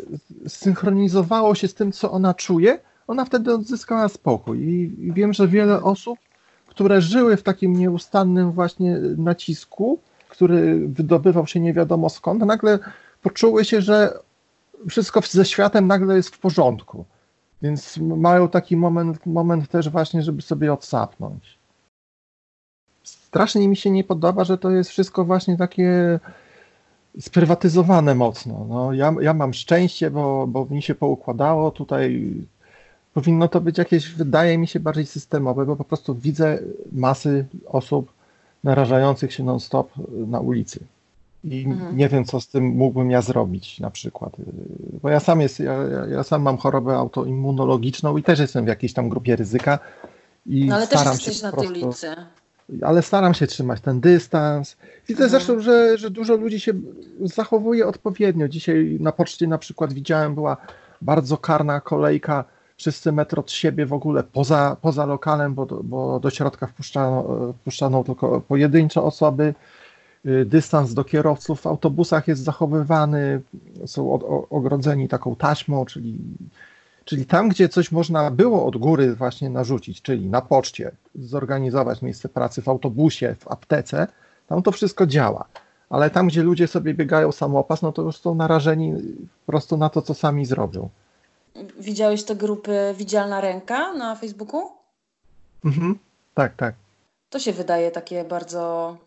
synchronizowało 0.48 1.56
się 1.56 1.68
z 1.68 1.74
tym, 1.74 1.92
co 1.92 2.12
ona 2.12 2.34
czuje, 2.34 2.80
ona 3.10 3.26
wtedy 3.26 3.54
odzyskała 3.54 4.10
spokój. 4.10 4.60
I, 4.60 5.14
wiem, 5.14 5.34
że 5.34 5.48
wiele 5.48 5.84
osób, 5.84 6.20
które 6.68 7.02
żyły 7.02 7.38
w 7.38 7.44
takim 7.44 7.76
nieustannym 7.76 8.52
właśnie 8.52 8.98
nacisku, 9.18 10.00
który 10.30 10.88
wydobywał 10.88 11.48
się 11.48 11.60
nie 11.60 11.74
wiadomo 11.74 12.10
skąd, 12.10 12.46
nagle 12.46 12.80
poczuły 13.22 13.66
się, 13.66 13.82
że 13.82 14.20
wszystko 14.90 15.22
ze 15.30 15.46
światem 15.46 15.88
nagle 15.88 16.16
jest 16.16 16.36
w 16.36 16.40
porządku. 16.40 17.06
Więc 17.62 17.98
mają 17.98 18.50
taki 18.50 18.78
moment, 18.78 19.26
moment 19.26 19.68
też 19.68 19.90
właśnie, 19.90 20.24
żeby 20.24 20.42
sobie 20.42 20.74
odsapnąć. 20.74 21.58
Strasznie 23.04 23.68
mi 23.68 23.78
się 23.78 23.90
nie 23.90 24.04
podoba, 24.04 24.44
że 24.44 24.58
to 24.58 24.70
jest 24.70 24.90
wszystko 24.90 25.26
właśnie 25.26 25.58
takie 25.58 26.20
sprywatyzowane 27.20 28.16
mocno. 28.16 28.66
No, 28.70 28.94
ja, 28.94 29.16
ja 29.22 29.34
mam 29.34 29.54
szczęście, 29.54 30.12
bo, 30.12 30.48
bo 30.48 30.66
mi 30.66 30.82
się 30.82 30.96
poukładało. 30.96 31.72
Tutaj 31.72 32.34
powinno 33.14 33.48
to 33.48 33.62
być 33.62 33.78
jakieś, 33.78 34.14
wydaje 34.14 34.58
mi 34.58 34.68
się, 34.68 34.80
bardziej 34.80 35.06
systemowe, 35.06 35.66
bo 35.66 35.76
po 35.76 35.84
prostu 35.84 36.16
widzę 36.16 36.60
masy 36.92 37.46
osób 37.66 38.12
narażających 38.64 39.34
się 39.34 39.44
non-stop 39.44 39.92
na 40.28 40.40
ulicy. 40.40 40.80
I 41.44 41.66
mhm. 41.66 41.98
nie 41.98 42.10
wiem, 42.10 42.26
co 42.26 42.42
z 42.42 42.48
tym 42.48 42.64
mógłbym 42.64 43.12
ja 43.12 43.22
zrobić 43.22 43.80
na 43.80 43.90
przykład. 43.90 44.36
Bo 45.02 45.10
ja 45.10 45.20
sam, 45.20 45.42
jest, 45.42 45.60
ja, 45.60 45.74
ja 46.10 46.24
sam 46.24 46.42
mam 46.42 46.58
chorobę 46.58 46.98
autoimmunologiczną 46.98 48.18
i 48.18 48.24
też 48.24 48.40
jestem 48.40 48.66
w 48.66 48.68
jakiejś 48.68 48.94
tam 48.94 49.10
grupie 49.10 49.36
ryzyka. 49.36 49.80
I 50.46 50.66
no 50.66 50.76
ale 50.76 50.86
staram 50.86 51.18
też 51.18 51.28
jesteś 51.28 51.38
się 51.38 51.46
na 51.46 51.52
tej 51.52 51.68
ulicy. 51.68 52.16
Ale 52.82 53.02
staram 53.02 53.34
się 53.34 53.48
trzymać 53.48 53.82
ten 53.82 54.00
dystans. 54.00 54.78
Widzę 55.08 55.24
mhm. 55.24 55.30
zresztą, 55.30 55.60
że, 55.60 55.98
że 55.98 56.10
dużo 56.10 56.36
ludzi 56.36 56.60
się 56.60 56.74
zachowuje 57.22 57.88
odpowiednio. 57.88 58.48
Dzisiaj 58.48 58.98
na 59.00 59.12
poczcie 59.12 59.48
na 59.48 59.58
przykład 59.58 59.94
widziałem, 59.94 60.36
była 60.36 60.58
bardzo 61.02 61.38
karna 61.38 61.82
kolejka 61.82 62.44
wszyscy 62.80 63.12
metr 63.12 63.40
od 63.40 63.52
siebie 63.52 63.86
w 63.86 63.94
ogóle 63.94 64.24
poza, 64.24 64.78
poza 64.82 65.06
lokalem, 65.06 65.54
bo 65.54 65.66
bo 65.66 66.20
do 66.20 66.30
środka 66.30 66.68
wpuszczano, 66.68 67.26
wpuszczano 67.54 68.04
tylko 68.04 68.42
pojedyncze 68.42 69.02
osoby. 69.02 69.54
Y, 70.26 70.46
dystans 70.46 70.94
do 70.94 71.04
kierowców 71.04 71.62
w 71.62 71.68
autobusach 71.68 72.28
jest 72.28 72.44
zachowywany, 72.44 73.42
są 73.86 74.20
ogrodzeni 74.50 75.08
taką 75.08 75.36
taśmą, 75.36 75.86
czyli, 75.86 76.20
czyli 77.06 77.26
tam, 77.26 77.50
gdzie 77.50 77.70
coś 77.70 77.92
można 77.92 78.32
było 78.32 78.66
od 78.66 78.78
góry 78.78 79.16
właśnie 79.16 79.50
narzucić, 79.50 80.02
czyli 80.02 80.30
na 80.30 80.42
poczcie, 80.42 80.92
zorganizować 81.16 82.02
miejsce 82.02 82.30
pracy 82.30 82.62
w 82.62 82.70
autobusie, 82.70 83.36
w 83.40 83.48
aptece, 83.48 84.08
tam 84.48 84.64
to 84.64 84.72
wszystko 84.72 85.08
działa. 85.08 85.46
Ale 85.90 86.10
tam, 86.10 86.28
gdzie 86.28 86.44
ludzie 86.44 86.68
sobie 86.68 86.94
biegają 86.94 87.32
samopas, 87.32 87.82
no 87.82 87.92
to 87.92 88.02
już 88.02 88.18
są 88.18 88.36
narażeni 88.36 88.94
po 89.46 89.52
prostu 89.52 89.78
na 89.78 89.90
to, 89.90 90.02
co 90.02 90.14
sami 90.14 90.46
zrobią. 90.46 90.90
Widziałeś 91.80 92.24
te 92.24 92.36
grupy 92.36 92.96
Widzialna 92.98 93.42
Ręka 93.42 93.94
na 93.94 94.16
Facebooku? 94.16 94.62
Mhm. 95.66 96.00
Tak, 96.34 96.56
tak. 96.56 96.76
To 97.30 97.40
się 97.40 97.54
wydaje 97.54 97.92
takie 97.92 98.24
bardzo 98.24 98.98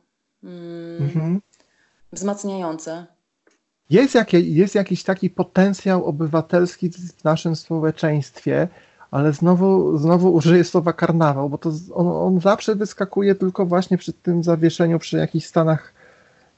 mm, 0.45 1.03
mhm. 1.03 1.41
wzmacniające. 2.13 3.07
Jest, 3.91 4.15
jakie, 4.15 4.41
jest 4.41 4.75
jakiś 4.75 5.03
taki 5.03 5.31
potencjał 5.31 6.05
obywatelski 6.05 6.91
w 6.91 7.25
naszym 7.25 7.57
społeczeństwie, 7.57 8.69
ale 9.11 9.33
znowu, 9.33 9.99
znowu 9.99 10.35
użyję 10.35 10.65
słowa 10.65 10.93
karnawał, 10.93 11.49
bo 11.49 11.59
to 11.59 11.71
on, 11.95 12.07
on 12.07 12.41
zawsze 12.41 12.75
wyskakuje 12.75 13.35
tylko 13.35 13.67
właśnie 13.67 13.99
przy 13.99 14.13
tym 14.13 14.43
zawieszeniu, 14.43 14.99
przy 14.99 15.17
jakichś 15.17 15.47
stanach 15.47 15.93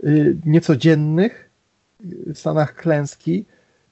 y, 0.05 0.37
niecodziennych, 0.45 1.51
y, 2.31 2.35
stanach 2.35 2.75
klęski. 2.75 3.45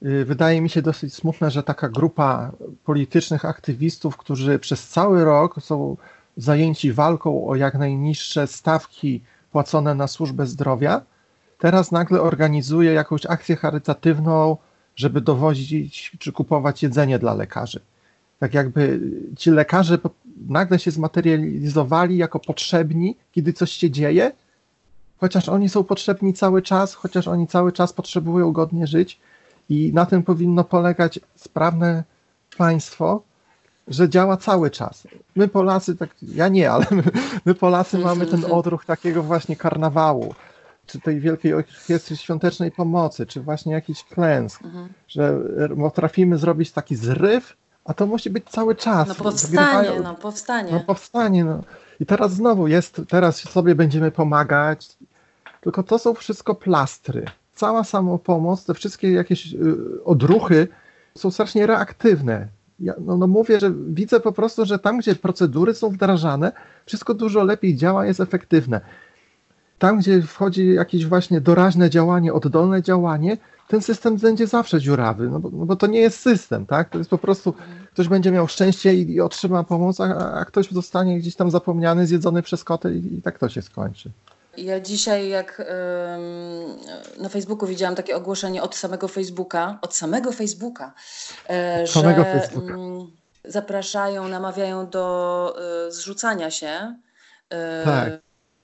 Y, 0.05 0.25
wydaje 0.25 0.61
mi 0.61 0.69
się 0.69 0.81
dosyć 0.81 1.13
smutne, 1.13 1.51
że 1.51 1.63
taka 1.63 1.89
grupa 1.89 2.51
politycznych 2.85 3.45
aktywistów, 3.45 4.17
którzy 4.17 4.59
przez 4.59 4.87
cały 4.87 5.25
rok 5.25 5.55
są 5.61 5.97
zajęci 6.37 6.93
walką 6.93 7.47
o 7.47 7.55
jak 7.55 7.73
najniższe 7.75 8.47
stawki 8.47 9.21
płacone 9.51 9.95
na 9.95 10.07
służbę 10.07 10.45
zdrowia, 10.45 11.01
teraz 11.57 11.91
nagle 11.91 12.21
organizuje 12.21 12.93
jakąś 12.93 13.25
akcję 13.25 13.55
charytatywną, 13.55 14.57
żeby 14.95 15.21
dowozić 15.21 16.11
czy 16.19 16.31
kupować 16.31 16.83
jedzenie 16.83 17.19
dla 17.19 17.33
lekarzy. 17.33 17.79
Tak 18.39 18.53
jakby 18.53 18.99
ci 19.37 19.51
lekarze 19.51 19.97
nagle 20.47 20.79
się 20.79 20.91
zmaterializowali 20.91 22.17
jako 22.17 22.39
potrzebni, 22.39 23.17
kiedy 23.31 23.53
coś 23.53 23.71
się 23.71 23.91
dzieje, 23.91 24.31
chociaż 25.17 25.49
oni 25.49 25.69
są 25.69 25.83
potrzebni 25.83 26.33
cały 26.33 26.61
czas, 26.61 26.93
chociaż 26.93 27.27
oni 27.27 27.47
cały 27.47 27.71
czas 27.71 27.93
potrzebują 27.93 28.51
godnie 28.51 28.87
żyć 28.87 29.19
i 29.69 29.91
na 29.93 30.05
tym 30.05 30.23
powinno 30.23 30.63
polegać 30.63 31.19
sprawne 31.35 32.03
państwo, 32.57 33.23
że 33.87 34.09
działa 34.09 34.37
cały 34.37 34.71
czas. 34.71 35.07
My 35.35 35.47
Polacy, 35.47 35.95
tak, 35.95 36.09
ja 36.21 36.47
nie, 36.47 36.71
ale 36.71 36.85
my, 36.91 37.03
my 37.45 37.55
Polacy 37.55 37.97
mamy 37.97 38.25
ten 38.25 38.45
odruch 38.51 38.85
takiego 38.85 39.23
właśnie 39.23 39.55
karnawału, 39.55 40.35
czy 40.85 40.99
tej 40.99 41.19
wielkiej 41.19 41.53
orkiestry 41.53 42.17
świątecznej 42.17 42.71
pomocy, 42.71 43.25
czy 43.25 43.41
właśnie 43.41 43.73
jakiś 43.73 44.03
klęsk, 44.03 44.63
mhm. 44.63 44.89
że 45.07 45.39
potrafimy 45.77 46.37
zrobić 46.37 46.71
taki 46.71 46.95
zryw, 46.95 47.57
a 47.85 47.93
to 47.93 48.07
musi 48.07 48.29
być 48.29 48.49
cały 48.49 48.75
czas. 48.75 49.07
No 49.07 49.15
powstanie, 49.15 49.99
no 50.03 50.15
powstanie. 50.15 50.71
No 50.71 50.79
powstanie, 50.79 51.45
no. 51.45 51.63
I 51.99 52.05
teraz 52.05 52.33
znowu 52.33 52.67
jest, 52.67 53.01
teraz 53.09 53.37
sobie 53.37 53.75
będziemy 53.75 54.11
pomagać, 54.11 54.97
tylko 55.61 55.83
to 55.83 55.99
są 55.99 56.13
wszystko 56.13 56.55
plastry 56.55 57.25
cała 57.55 57.83
samopomoc, 57.83 58.65
te 58.65 58.73
wszystkie 58.73 59.11
jakieś 59.11 59.53
y, 59.53 60.03
odruchy 60.03 60.67
są 61.17 61.31
strasznie 61.31 61.67
reaktywne. 61.67 62.47
Ja, 62.79 62.93
no, 63.05 63.17
no 63.17 63.27
mówię, 63.27 63.59
że 63.59 63.71
widzę 63.87 64.19
po 64.19 64.31
prostu, 64.31 64.65
że 64.65 64.79
tam, 64.79 64.97
gdzie 64.97 65.15
procedury 65.15 65.73
są 65.73 65.89
wdrażane, 65.89 66.51
wszystko 66.85 67.13
dużo 67.13 67.43
lepiej 67.43 67.75
działa, 67.75 68.05
jest 68.05 68.19
efektywne. 68.19 68.81
Tam, 69.79 69.99
gdzie 69.99 70.21
wchodzi 70.21 70.73
jakieś 70.73 71.05
właśnie 71.05 71.41
doraźne 71.41 71.89
działanie, 71.89 72.33
oddolne 72.33 72.81
działanie, 72.81 73.37
ten 73.67 73.81
system 73.81 74.17
będzie 74.17 74.47
zawsze 74.47 74.81
dziurawy, 74.81 75.29
no 75.29 75.39
bo, 75.39 75.49
no 75.49 75.65
bo 75.65 75.75
to 75.75 75.87
nie 75.87 75.99
jest 75.99 76.19
system, 76.19 76.65
tak? 76.65 76.89
To 76.89 76.97
jest 76.97 77.09
po 77.09 77.17
prostu, 77.17 77.53
ktoś 77.93 78.07
będzie 78.07 78.31
miał 78.31 78.47
szczęście 78.47 78.93
i, 78.93 79.11
i 79.11 79.21
otrzyma 79.21 79.63
pomoc, 79.63 79.99
a, 79.99 80.33
a, 80.33 80.45
ktoś 80.45 80.71
zostanie 80.71 81.19
gdzieś 81.19 81.35
tam 81.35 81.51
zapomniany, 81.51 82.07
zjedzony 82.07 82.41
przez 82.41 82.63
koty 82.63 82.95
i, 82.97 83.17
i 83.17 83.21
tak 83.21 83.39
to 83.39 83.49
się 83.49 83.61
skończy. 83.61 84.11
Ja 84.57 84.79
dzisiaj, 84.79 85.29
jak 85.29 85.61
na 87.17 87.29
Facebooku 87.29 87.67
widziałam 87.67 87.95
takie 87.95 88.15
ogłoszenie 88.15 88.63
od 88.63 88.75
samego 88.75 89.07
Facebooka, 89.07 89.79
od 89.81 89.95
samego 89.95 90.31
Facebooka, 90.31 90.93
e, 91.49 91.87
że 91.87 91.93
samego 91.93 92.23
Facebooka. 92.23 92.73
zapraszają, 93.45 94.27
namawiają 94.27 94.89
do 94.89 95.55
e, 95.87 95.91
zrzucania 95.91 96.51
się, 96.51 96.95
e, 97.49 97.83
tak. 97.83 98.13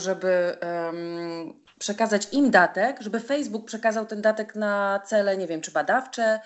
żeby 0.01 0.57
przekazać 1.79 2.27
im 2.31 2.51
datek, 2.51 3.01
żeby 3.01 3.19
Facebook 3.19 3.65
przekazał 3.65 4.05
ten 4.05 4.21
datek 4.21 4.55
na 4.55 4.99
cele, 5.05 5.37
nie 5.37 5.47
wiem, 5.47 5.61
czy 5.61 5.71
badawcze, 5.71 6.39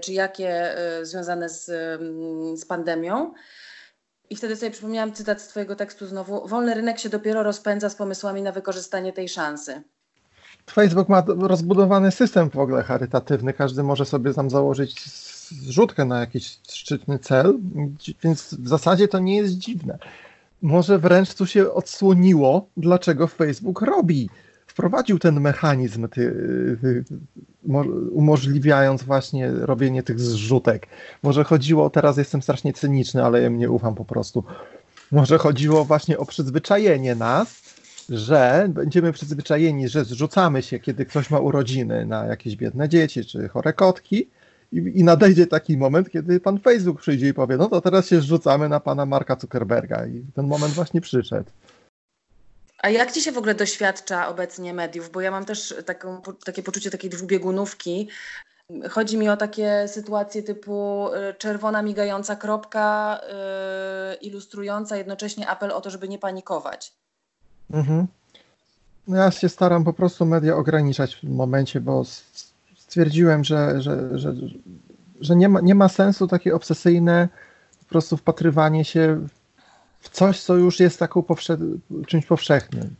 czy 0.00 0.12
jakie 0.12 0.74
związane 1.02 1.48
z, 1.48 1.64
z 2.60 2.64
pandemią. 2.64 3.32
I 4.30 4.36
wtedy 4.36 4.56
sobie 4.56 4.70
przypomniałam 4.70 5.12
cytat 5.12 5.42
z 5.42 5.48
Twojego 5.48 5.76
tekstu 5.76 6.06
znowu. 6.06 6.48
Wolny 6.48 6.74
rynek 6.74 6.98
się 6.98 7.08
dopiero 7.08 7.42
rozpędza 7.42 7.90
z 7.90 7.94
pomysłami 7.94 8.42
na 8.42 8.52
wykorzystanie 8.52 9.12
tej 9.12 9.28
szansy. 9.28 9.82
Facebook 10.70 11.08
ma 11.08 11.22
rozbudowany 11.26 12.10
system 12.10 12.50
w 12.50 12.58
ogóle 12.58 12.82
charytatywny. 12.82 13.52
Każdy 13.52 13.82
może 13.82 14.04
sobie 14.04 14.34
tam 14.34 14.50
założyć 14.50 15.04
zrzutkę 15.48 16.04
na 16.04 16.20
jakiś 16.20 16.58
szczytny 16.68 17.18
cel, 17.18 17.58
więc 18.22 18.54
w 18.54 18.68
zasadzie 18.68 19.08
to 19.08 19.18
nie 19.18 19.36
jest 19.36 19.54
dziwne. 19.54 19.98
Może 20.62 20.98
wręcz 20.98 21.34
tu 21.34 21.46
się 21.46 21.72
odsłoniło, 21.72 22.68
dlaczego 22.76 23.26
Facebook 23.26 23.82
robi 23.82 24.28
wprowadził 24.76 25.18
ten 25.18 25.40
mechanizm, 25.40 26.08
ty, 26.08 26.32
ty, 26.80 27.04
umożliwiając 28.10 29.02
właśnie 29.02 29.50
robienie 29.50 30.02
tych 30.02 30.20
zrzutek. 30.20 30.86
Może 31.22 31.44
chodziło, 31.44 31.90
teraz 31.90 32.16
jestem 32.16 32.42
strasznie 32.42 32.72
cyniczny, 32.72 33.24
ale 33.24 33.42
ja 33.42 33.48
nie 33.48 33.70
ufam 33.70 33.94
po 33.94 34.04
prostu. 34.04 34.44
Może 35.12 35.38
chodziło 35.38 35.84
właśnie 35.84 36.18
o 36.18 36.24
przyzwyczajenie 36.26 37.14
nas, 37.14 37.62
że 38.08 38.66
będziemy 38.68 39.12
przyzwyczajeni, 39.12 39.88
że 39.88 40.04
zrzucamy 40.04 40.62
się, 40.62 40.78
kiedy 40.78 41.06
ktoś 41.06 41.30
ma 41.30 41.38
urodziny 41.38 42.06
na 42.06 42.24
jakieś 42.24 42.56
biedne 42.56 42.88
dzieci 42.88 43.24
czy 43.24 43.48
chore 43.48 43.72
kotki. 43.72 44.28
I, 44.72 44.76
I 44.94 45.04
nadejdzie 45.04 45.46
taki 45.46 45.76
moment, 45.76 46.10
kiedy 46.10 46.40
pan 46.40 46.58
Facebook 46.58 47.00
przyjdzie 47.00 47.28
i 47.28 47.34
powie: 47.34 47.56
No 47.56 47.68
to 47.68 47.80
teraz 47.80 48.08
się 48.08 48.20
zrzucamy 48.20 48.68
na 48.68 48.80
pana 48.80 49.06
Marka 49.06 49.36
Zuckerberga. 49.40 50.06
I 50.06 50.24
ten 50.34 50.46
moment 50.46 50.72
właśnie 50.72 51.00
przyszedł. 51.00 51.50
A 52.78 52.88
jak 52.88 53.12
ci 53.12 53.22
się 53.22 53.32
w 53.32 53.38
ogóle 53.38 53.54
doświadcza 53.54 54.28
obecnie 54.28 54.74
mediów? 54.74 55.10
Bo 55.10 55.20
ja 55.20 55.30
mam 55.30 55.44
też 55.44 55.74
taką, 55.86 56.22
takie 56.44 56.62
poczucie 56.62 56.90
takiej 56.90 57.10
dwubiegunówki, 57.10 58.08
Chodzi 58.90 59.18
mi 59.18 59.28
o 59.28 59.36
takie 59.36 59.88
sytuacje 59.88 60.42
typu 60.42 61.08
y, 61.08 61.34
czerwona 61.34 61.82
migająca 61.82 62.36
kropka, 62.36 63.20
y, 64.12 64.14
ilustrująca 64.14 64.96
jednocześnie 64.96 65.48
apel 65.48 65.70
o 65.70 65.80
to, 65.80 65.90
żeby 65.90 66.08
nie 66.08 66.18
panikować. 66.18 66.92
Mhm. 67.70 68.06
No 69.08 69.16
ja 69.16 69.30
się 69.30 69.48
staram 69.48 69.84
po 69.84 69.92
prostu 69.92 70.26
media 70.26 70.56
ograniczać 70.56 71.16
w 71.16 71.24
momencie, 71.24 71.80
bo 71.80 72.04
stwierdziłem, 72.76 73.44
że, 73.44 73.82
że, 73.82 74.18
że, 74.18 74.34
że 75.20 75.36
nie, 75.36 75.48
ma, 75.48 75.60
nie 75.60 75.74
ma 75.74 75.88
sensu 75.88 76.26
takie 76.26 76.54
obsesyjne 76.54 77.28
po 77.78 77.84
prostu 77.84 78.16
wpatrywanie 78.16 78.84
się 78.84 79.26
w 80.06 80.10
coś, 80.10 80.42
co 80.42 80.56
już 80.56 80.80
jest 80.80 80.98
taką 80.98 81.22
powsze, 81.22 81.58
czymś 82.06 82.26
powszechnym. 82.26 82.94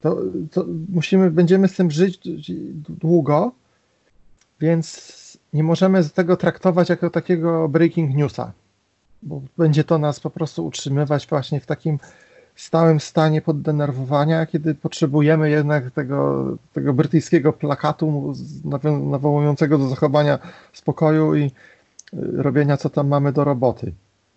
To, 0.00 0.16
to 0.52 0.64
musimy, 0.88 1.30
będziemy 1.30 1.68
z 1.68 1.76
tym 1.76 1.90
żyć 1.90 2.20
długo, 2.88 3.52
więc 4.60 5.38
nie 5.52 5.62
możemy 5.62 6.08
tego 6.08 6.36
traktować 6.36 6.88
jako 6.88 7.10
takiego 7.10 7.68
breaking 7.68 8.14
newsa, 8.14 8.52
bo 9.22 9.42
będzie 9.58 9.84
to 9.84 9.98
nas 9.98 10.20
po 10.20 10.30
prostu 10.30 10.66
utrzymywać 10.66 11.26
właśnie 11.26 11.60
w 11.60 11.66
takim 11.66 11.98
stałym 12.56 13.00
stanie 13.00 13.42
poddenerwowania, 13.42 14.46
kiedy 14.46 14.74
potrzebujemy 14.74 15.50
jednak 15.50 15.90
tego, 15.90 16.48
tego 16.72 16.92
brytyjskiego 16.92 17.52
plakatu 17.52 18.34
nawołującego 19.10 19.78
do 19.78 19.88
zachowania 19.88 20.38
spokoju 20.72 21.34
i 21.34 21.44
y, 21.44 21.50
robienia, 22.12 22.76
co 22.76 22.90
tam 22.90 23.08
mamy 23.08 23.32
do 23.32 23.44
roboty. 23.44 23.92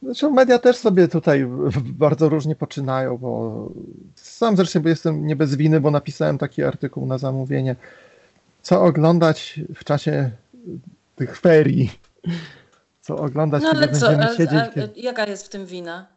Zresztą 0.06 0.30
media 0.32 0.60
też 0.60 0.78
sobie 0.78 1.08
tutaj 1.08 1.46
bardzo 2.06 2.30
różnie 2.30 2.56
poczynają, 2.56 3.18
bo 3.18 3.70
sam 4.16 4.56
zresztą 4.58 4.82
jestem 4.86 5.28
nie 5.28 5.36
bez 5.36 5.56
winy, 5.56 5.82
bo 5.82 5.92
napisałem 5.92 6.38
taki 6.38 6.64
artykuł 6.64 7.06
na 7.06 7.18
zamówienie, 7.18 7.76
co 8.62 8.82
oglądać 8.84 9.60
w 9.76 9.84
czasie 9.84 10.32
tych 11.16 11.40
ferii. 11.40 11.92
Co 13.02 13.16
oglądać, 13.18 13.64
No 13.64 13.70
ale 13.70 13.88
kiedy 13.88 14.00
co, 14.00 14.08
będziemy 14.08 14.30
a, 14.32 14.36
siedzieć. 14.38 14.60
a, 14.60 14.68
kiedy- 14.68 15.00
jaka 15.02 15.26
jest 15.26 15.46
w 15.46 15.50
tym 15.50 15.66
wina? 15.66 16.08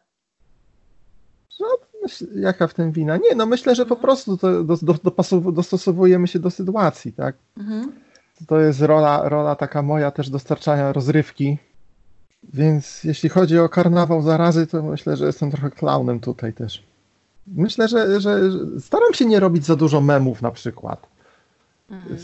No, 1.60 1.66
myśl, 2.02 2.26
jaka 2.40 2.66
w 2.66 2.74
tym 2.74 2.92
wina? 2.92 3.16
Nie, 3.16 3.34
no 3.36 3.46
myślę, 3.46 3.74
że 3.74 3.86
po 3.86 3.94
Mhm. 3.94 4.00
prostu 4.02 4.36
do, 4.36 4.76
do, 4.76 5.52
dostosowujemy 5.52 6.28
się 6.28 6.38
do 6.38 6.50
sytuacji, 6.50 7.12
tak? 7.12 7.36
Mhm. 7.58 7.92
To 8.46 8.60
jest 8.60 8.80
rola, 8.82 9.28
rola 9.28 9.56
taka 9.56 9.82
moja 9.82 10.10
też 10.10 10.30
dostarczania 10.30 10.92
rozrywki. 10.92 11.58
Więc 12.42 13.04
jeśli 13.04 13.28
chodzi 13.28 13.58
o 13.58 13.68
karnawał 13.68 14.22
zarazy, 14.22 14.66
to 14.66 14.82
myślę, 14.82 15.16
że 15.16 15.26
jestem 15.26 15.50
trochę 15.50 15.70
klaunem 15.70 16.20
tutaj 16.20 16.52
też. 16.52 16.82
Myślę, 17.46 17.88
że, 17.88 18.20
że, 18.20 18.50
że 18.50 18.80
staram 18.80 19.14
się 19.14 19.24
nie 19.24 19.40
robić 19.40 19.64
za 19.64 19.76
dużo 19.76 20.00
memów 20.00 20.42
na 20.42 20.50
przykład. 20.50 21.06
Mhm. 21.90 22.18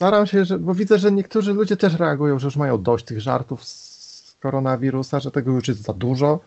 Staram 0.00 0.26
się, 0.26 0.44
że, 0.44 0.58
bo 0.58 0.74
widzę, 0.74 0.98
że 0.98 1.12
niektórzy 1.12 1.52
ludzie 1.52 1.76
też 1.76 1.94
reagują, 1.94 2.38
że 2.38 2.46
już 2.46 2.56
mają 2.56 2.82
dość 2.82 3.04
tych 3.04 3.20
żartów 3.20 3.64
z 3.64 4.36
koronawirusa, 4.40 5.20
że 5.20 5.30
tego 5.30 5.52
już 5.52 5.68
jest 5.68 5.82
za 5.82 5.92
dużo. 5.92 6.40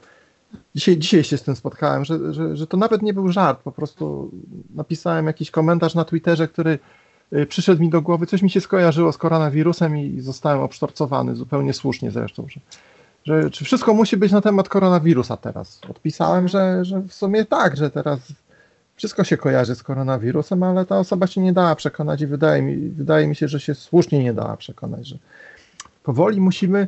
Dzisiaj, 0.76 0.98
dzisiaj 0.98 1.24
się 1.24 1.38
z 1.38 1.44
tym 1.44 1.56
spotkałem, 1.56 2.06
że, 2.06 2.34
że, 2.34 2.58
że 2.58 2.68
to 2.68 2.78
nawet 2.78 3.02
nie 3.02 3.14
był 3.14 3.32
żart, 3.32 3.60
po 3.60 3.72
prostu 3.72 4.32
napisałem 4.76 5.28
jakiś 5.28 5.52
komentarz 5.52 5.96
na 5.96 6.06
Twitterze, 6.06 6.48
który 6.48 6.80
y, 7.34 7.46
przyszedł 7.46 7.82
mi 7.82 7.90
do 7.90 8.02
głowy, 8.02 8.26
coś 8.26 8.42
mi 8.42 8.50
się 8.50 8.62
skojarzyło 8.62 9.12
z 9.12 9.18
koronawirusem 9.18 9.98
i 9.98 10.22
zostałem 10.22 10.62
obsztorcowany, 10.62 11.36
zupełnie 11.36 11.74
słusznie 11.74 12.12
zresztą, 12.12 12.46
że, 12.50 12.60
że 13.26 13.50
czy 13.50 13.66
wszystko 13.66 13.94
musi 13.94 14.18
być 14.18 14.32
na 14.32 14.42
temat 14.42 14.70
koronawirusa 14.70 15.38
teraz. 15.38 15.82
Odpisałem, 15.90 16.48
że, 16.48 16.86
że 16.86 17.00
w 17.00 17.14
sumie 17.14 17.46
tak, 17.46 17.78
że 17.78 17.92
teraz 17.92 18.20
wszystko 18.96 19.24
się 19.24 19.38
kojarzy 19.38 19.76
z 19.76 19.84
koronawirusem, 19.84 20.64
ale 20.64 20.86
ta 20.86 21.00
osoba 21.00 21.28
się 21.28 21.42
nie 21.42 21.54
dała 21.54 21.76
przekonać 21.76 22.22
i 22.22 22.28
wydaje 22.28 22.62
mi, 22.62 22.90
wydaje 22.90 23.28
mi 23.28 23.36
się, 23.36 23.48
że 23.48 23.60
się 23.60 23.76
słusznie 23.76 24.24
nie 24.24 24.34
dała 24.34 24.58
przekonać, 24.58 25.08
że 25.08 25.18
powoli 26.04 26.42
musimy 26.42 26.88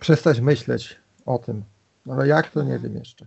przestać 0.00 0.40
myśleć 0.40 0.96
o 1.26 1.38
tym. 1.38 1.64
Ale 2.10 2.28
jak 2.28 2.50
to 2.50 2.62
nie 2.62 2.78
wiem 2.78 2.96
jeszcze. 2.96 3.26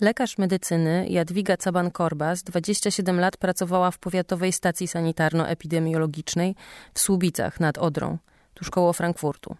Lekarz 0.00 0.38
medycyny 0.38 1.06
Jadwiga 1.08 1.54
Caban-Korbas 1.54 2.42
27 2.42 3.20
lat 3.20 3.36
pracowała 3.36 3.90
w 3.90 3.98
powiatowej 3.98 4.52
stacji 4.52 4.88
sanitarno-epidemiologicznej 4.88 6.54
w 6.94 7.00
Słubicach 7.00 7.60
nad 7.60 7.78
Odrą, 7.78 8.18
tuż 8.54 8.70
koło 8.70 8.92
Frankfurtu. 8.92 9.56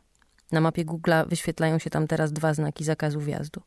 Na 0.52 0.60
mapie 0.60 0.84
Google'a 0.84 1.28
wyświetlają 1.28 1.78
się 1.78 1.90
tam 1.90 2.06
teraz 2.06 2.32
dwa 2.32 2.54
znaki 2.54 2.84
zakazu 2.84 3.20
wjazdu. 3.20 3.60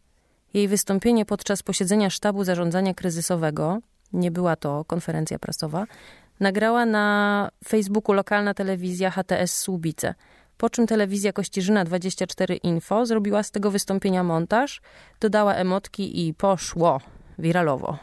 Jej 0.53 0.67
wystąpienie 0.67 1.25
podczas 1.25 1.63
posiedzenia 1.63 2.09
sztabu 2.09 2.43
zarządzania 2.43 2.93
kryzysowego, 2.93 3.79
nie 4.13 4.31
była 4.31 4.55
to 4.55 4.85
konferencja 4.85 5.39
prasowa, 5.39 5.85
nagrała 6.39 6.85
na 6.85 7.49
Facebooku 7.67 8.13
lokalna 8.13 8.53
telewizja 8.53 9.11
HTS 9.11 9.59
Słubice, 9.59 10.13
po 10.57 10.69
czym 10.69 10.87
telewizja 10.87 11.33
Kościerzyna 11.33 11.83
24 11.83 12.55
Info 12.55 13.05
zrobiła 13.05 13.43
z 13.43 13.51
tego 13.51 13.71
wystąpienia 13.71 14.23
montaż, 14.23 14.81
dodała 15.19 15.53
emotki 15.53 16.27
i 16.27 16.33
poszło 16.33 17.01
wiralowo. 17.39 17.97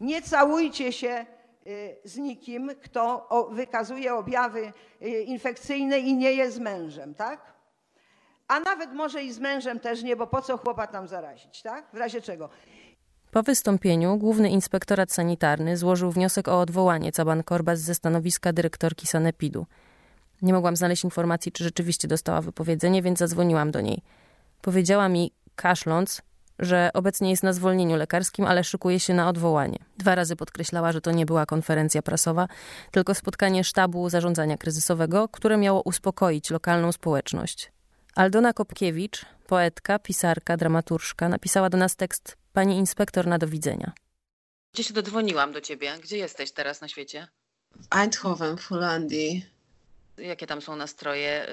Nie 0.00 0.22
całujcie 0.22 0.92
się 0.92 1.26
y, 1.66 1.96
z 2.04 2.16
nikim, 2.16 2.70
kto 2.82 3.28
wykazuje 3.52 4.14
objawy 4.14 4.72
y, 5.02 5.08
infekcyjne 5.08 5.98
i 5.98 6.14
nie 6.14 6.32
jest 6.32 6.60
mężem, 6.60 7.14
tak? 7.14 7.55
A 8.48 8.60
nawet 8.60 8.92
może 8.92 9.22
i 9.24 9.32
z 9.32 9.38
mężem 9.38 9.80
też 9.80 10.02
nie, 10.02 10.16
bo 10.16 10.26
po 10.26 10.42
co 10.42 10.58
chłopa 10.58 10.86
tam 10.86 11.08
zarazić, 11.08 11.62
tak? 11.62 11.84
W 11.92 11.96
razie 11.96 12.20
czego? 12.20 12.48
Po 13.30 13.42
wystąpieniu 13.42 14.16
Główny 14.16 14.50
Inspektorat 14.50 15.12
Sanitarny 15.12 15.76
złożył 15.76 16.10
wniosek 16.10 16.48
o 16.48 16.60
odwołanie 16.60 17.12
Caban-Korbas 17.12 17.76
ze 17.76 17.94
stanowiska 17.94 18.52
dyrektorki 18.52 19.06
Sanepidu. 19.06 19.66
Nie 20.42 20.52
mogłam 20.52 20.76
znaleźć 20.76 21.04
informacji, 21.04 21.52
czy 21.52 21.64
rzeczywiście 21.64 22.08
dostała 22.08 22.40
wypowiedzenie, 22.40 23.02
więc 23.02 23.18
zadzwoniłam 23.18 23.70
do 23.70 23.80
niej. 23.80 24.02
Powiedziała 24.62 25.08
mi, 25.08 25.32
kaszląc, 25.56 26.22
że 26.58 26.90
obecnie 26.94 27.30
jest 27.30 27.42
na 27.42 27.52
zwolnieniu 27.52 27.96
lekarskim, 27.96 28.44
ale 28.44 28.64
szykuje 28.64 29.00
się 29.00 29.14
na 29.14 29.28
odwołanie. 29.28 29.78
Dwa 29.98 30.14
razy 30.14 30.36
podkreślała, 30.36 30.92
że 30.92 31.00
to 31.00 31.12
nie 31.12 31.26
była 31.26 31.46
konferencja 31.46 32.02
prasowa, 32.02 32.48
tylko 32.90 33.14
spotkanie 33.14 33.64
sztabu 33.64 34.08
zarządzania 34.08 34.56
kryzysowego, 34.56 35.28
które 35.28 35.56
miało 35.56 35.82
uspokoić 35.82 36.50
lokalną 36.50 36.92
społeczność. 36.92 37.75
Aldona 38.16 38.52
Kopkiewicz, 38.52 39.24
poetka, 39.46 39.98
pisarka, 39.98 40.56
dramaturżka, 40.56 41.28
napisała 41.28 41.70
do 41.70 41.78
nas 41.78 41.96
tekst 41.96 42.36
Pani 42.52 42.76
inspektor 42.76 43.26
na 43.26 43.38
do 43.38 43.46
widzenia. 43.48 43.92
Gdzie 44.74 44.84
się 44.84 44.94
dodzwoniłam 44.94 45.52
do 45.52 45.60
ciebie? 45.60 45.92
Gdzie 46.02 46.16
jesteś 46.18 46.52
teraz 46.52 46.80
na 46.80 46.88
świecie? 46.88 47.28
Eindhoven 47.90 48.56
w 48.56 48.64
Holandii. 48.66 49.46
Jakie 50.18 50.46
tam 50.46 50.60
są 50.62 50.76
nastroje? 50.76 51.46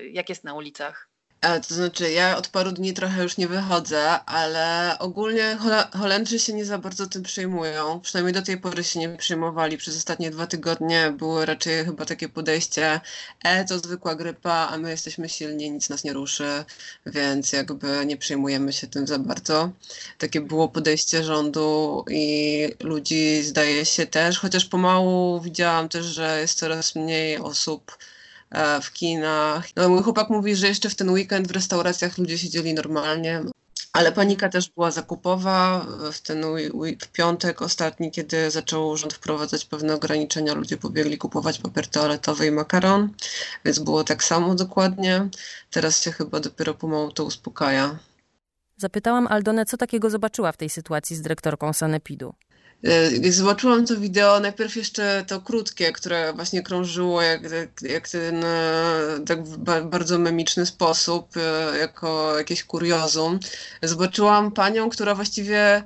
y, 0.00 0.08
Jak 0.10 0.28
jest 0.28 0.44
na 0.44 0.54
ulicach? 0.54 1.08
E, 1.46 1.60
To 1.60 1.74
znaczy, 1.74 2.12
ja 2.12 2.36
od 2.36 2.48
paru 2.48 2.72
dni 2.72 2.92
trochę 2.94 3.22
już 3.22 3.36
nie 3.36 3.48
wychodzę, 3.48 4.24
ale 4.24 4.96
ogólnie 4.98 5.58
Holendrzy 5.98 6.38
się 6.38 6.52
nie 6.52 6.64
za 6.64 6.78
bardzo 6.78 7.06
tym 7.06 7.22
przejmują. 7.22 8.00
Przynajmniej 8.00 8.34
do 8.34 8.42
tej 8.42 8.58
pory 8.58 8.84
się 8.84 9.00
nie 9.00 9.08
przejmowali. 9.08 9.78
Przez 9.78 9.96
ostatnie 9.96 10.30
dwa 10.30 10.46
tygodnie 10.46 11.12
było 11.18 11.44
raczej 11.44 11.84
chyba 11.84 12.04
takie 12.04 12.28
podejście, 12.28 13.00
e, 13.44 13.64
to 13.64 13.78
zwykła 13.78 14.14
grypa, 14.14 14.68
a 14.70 14.78
my 14.78 14.90
jesteśmy 14.90 15.28
silni, 15.28 15.70
nic 15.70 15.88
nas 15.88 16.04
nie 16.04 16.12
ruszy, 16.12 16.64
więc 17.06 17.52
jakby 17.52 18.06
nie 18.06 18.16
przejmujemy 18.16 18.72
się 18.72 18.86
tym 18.86 19.06
za 19.06 19.18
bardzo. 19.18 19.70
Takie 20.18 20.40
było 20.40 20.68
podejście 20.68 21.24
rządu 21.24 22.04
i 22.10 22.68
ludzi 22.82 23.42
zdaje 23.42 23.84
się 23.84 24.06
też, 24.06 24.38
chociaż 24.38 24.64
pomału 24.64 25.40
widziałam 25.40 25.88
też, 25.88 26.06
że 26.06 26.40
jest 26.40 26.58
coraz 26.58 26.94
mniej 26.94 27.38
osób 27.38 27.96
w 28.82 28.92
kinach. 28.92 29.68
No, 29.76 29.88
mój 29.88 30.02
chłopak 30.02 30.30
mówi, 30.30 30.56
że 30.56 30.68
jeszcze 30.68 30.90
w 30.90 30.94
ten 30.94 31.10
weekend 31.10 31.48
w 31.48 31.50
restauracjach 31.50 32.18
ludzie 32.18 32.38
siedzieli 32.38 32.74
normalnie. 32.74 33.42
Ale 33.92 34.12
panika 34.12 34.48
też 34.48 34.70
była 34.70 34.90
zakupowa. 34.90 35.86
W 36.12 36.20
ten 36.20 36.44
w 37.02 37.08
piątek 37.08 37.62
ostatni, 37.62 38.10
kiedy 38.10 38.50
zaczął 38.50 38.96
rząd 38.96 39.14
wprowadzać 39.14 39.64
pewne 39.64 39.94
ograniczenia, 39.94 40.54
ludzie 40.54 40.76
pobiegli 40.76 41.18
kupować 41.18 41.58
papier 41.58 41.88
toaletowy 41.88 42.46
i 42.46 42.50
makaron, 42.50 43.08
więc 43.64 43.78
było 43.78 44.04
tak 44.04 44.24
samo 44.24 44.54
dokładnie. 44.54 45.28
Teraz 45.70 46.02
się 46.02 46.12
chyba 46.12 46.40
dopiero 46.40 46.74
pomału 46.74 47.12
to 47.12 47.24
uspokaja. 47.24 47.98
Zapytałam 48.76 49.26
Aldonę, 49.26 49.66
co 49.66 49.76
takiego 49.76 50.10
zobaczyła 50.10 50.52
w 50.52 50.56
tej 50.56 50.70
sytuacji 50.70 51.16
z 51.16 51.22
dyrektorką 51.22 51.72
Sanepidu. 51.72 52.34
E, 52.86 53.16
Jak 53.16 53.32
zobaczyłam 53.32 53.86
to 53.86 53.96
wideo, 53.96 54.40
najpierw 54.40 54.76
jeszcze 54.76 55.24
to 55.28 55.40
krótkie, 55.40 55.92
które 55.92 56.32
właśnie 56.32 56.62
krążyło 56.62 57.22
jak, 57.22 57.42
jak 57.82 58.08
ten 58.08 58.44
e, 58.44 59.20
tak 59.26 59.42
bardzo 59.88 60.18
memiczny 60.18 60.66
sposób, 60.66 61.36
e, 61.36 61.78
jako 61.78 62.38
jakieś 62.38 62.64
kuriozum. 62.64 63.40
Zobaczyłam 63.82 64.52
panią, 64.52 64.90
która 64.90 65.14
właściwie 65.14 65.82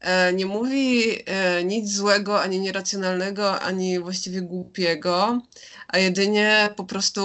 e, 0.00 0.32
nie 0.32 0.46
mówi 0.46 1.04
nic 1.64 1.92
złego, 1.94 2.42
ani 2.42 2.60
nieracjonalnego, 2.60 3.60
ani 3.60 4.00
właściwie 4.00 4.42
głupiego, 4.42 5.42
a 5.88 5.98
jedynie 5.98 6.70
po 6.76 6.84
prostu 6.84 7.22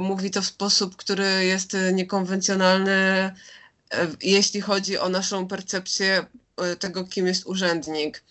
mówi 0.00 0.30
to 0.30 0.42
w 0.42 0.46
sposób, 0.46 0.96
który 0.96 1.44
jest 1.44 1.76
niekonwencjonalny, 1.92 3.30
jeśli 4.22 4.60
chodzi 4.60 4.98
o 4.98 5.08
naszą 5.08 5.48
percepcję 5.48 6.26
tego, 6.78 7.04
kim 7.04 7.26
jest 7.26 7.46
urzędnik. 7.46 8.24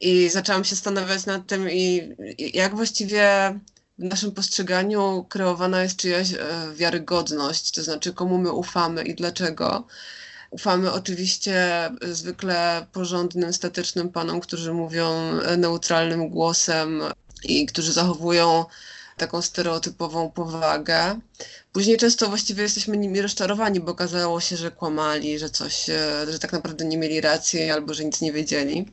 I 0.00 0.28
zaczęłam 0.28 0.64
się 0.64 0.74
zastanawiać 0.74 1.26
nad 1.26 1.46
tym, 1.46 1.70
i, 1.70 2.14
i 2.38 2.56
jak 2.56 2.74
właściwie 2.74 3.58
w 3.98 4.04
naszym 4.04 4.32
postrzeganiu 4.32 5.26
kreowana 5.28 5.82
jest 5.82 5.96
czyjaś 5.96 6.32
e, 6.32 6.38
wiarygodność, 6.74 7.70
to 7.70 7.82
znaczy 7.82 8.12
komu 8.12 8.38
my 8.38 8.52
ufamy 8.52 9.02
i 9.02 9.14
dlaczego. 9.14 9.86
Ufamy 10.50 10.92
oczywiście 10.92 11.90
zwykle 12.02 12.86
porządnym, 12.92 13.52
statycznym 13.52 14.08
panom, 14.08 14.40
którzy 14.40 14.72
mówią 14.72 15.32
neutralnym 15.56 16.28
głosem 16.28 17.02
i 17.44 17.66
którzy 17.66 17.92
zachowują 17.92 18.64
taką 19.16 19.42
stereotypową 19.42 20.30
powagę. 20.30 21.20
Później 21.72 21.96
często 21.96 22.28
właściwie 22.28 22.62
jesteśmy 22.62 22.96
nimi 22.96 23.22
rozczarowani, 23.22 23.80
bo 23.80 23.92
okazało 23.92 24.40
się, 24.40 24.56
że 24.56 24.70
kłamali, 24.70 25.38
że 25.38 25.50
coś, 25.50 25.90
e, 25.90 26.26
że 26.32 26.38
tak 26.38 26.52
naprawdę 26.52 26.84
nie 26.84 26.98
mieli 26.98 27.20
racji 27.20 27.70
albo 27.70 27.94
że 27.94 28.04
nic 28.04 28.20
nie 28.20 28.32
wiedzieli. 28.32 28.88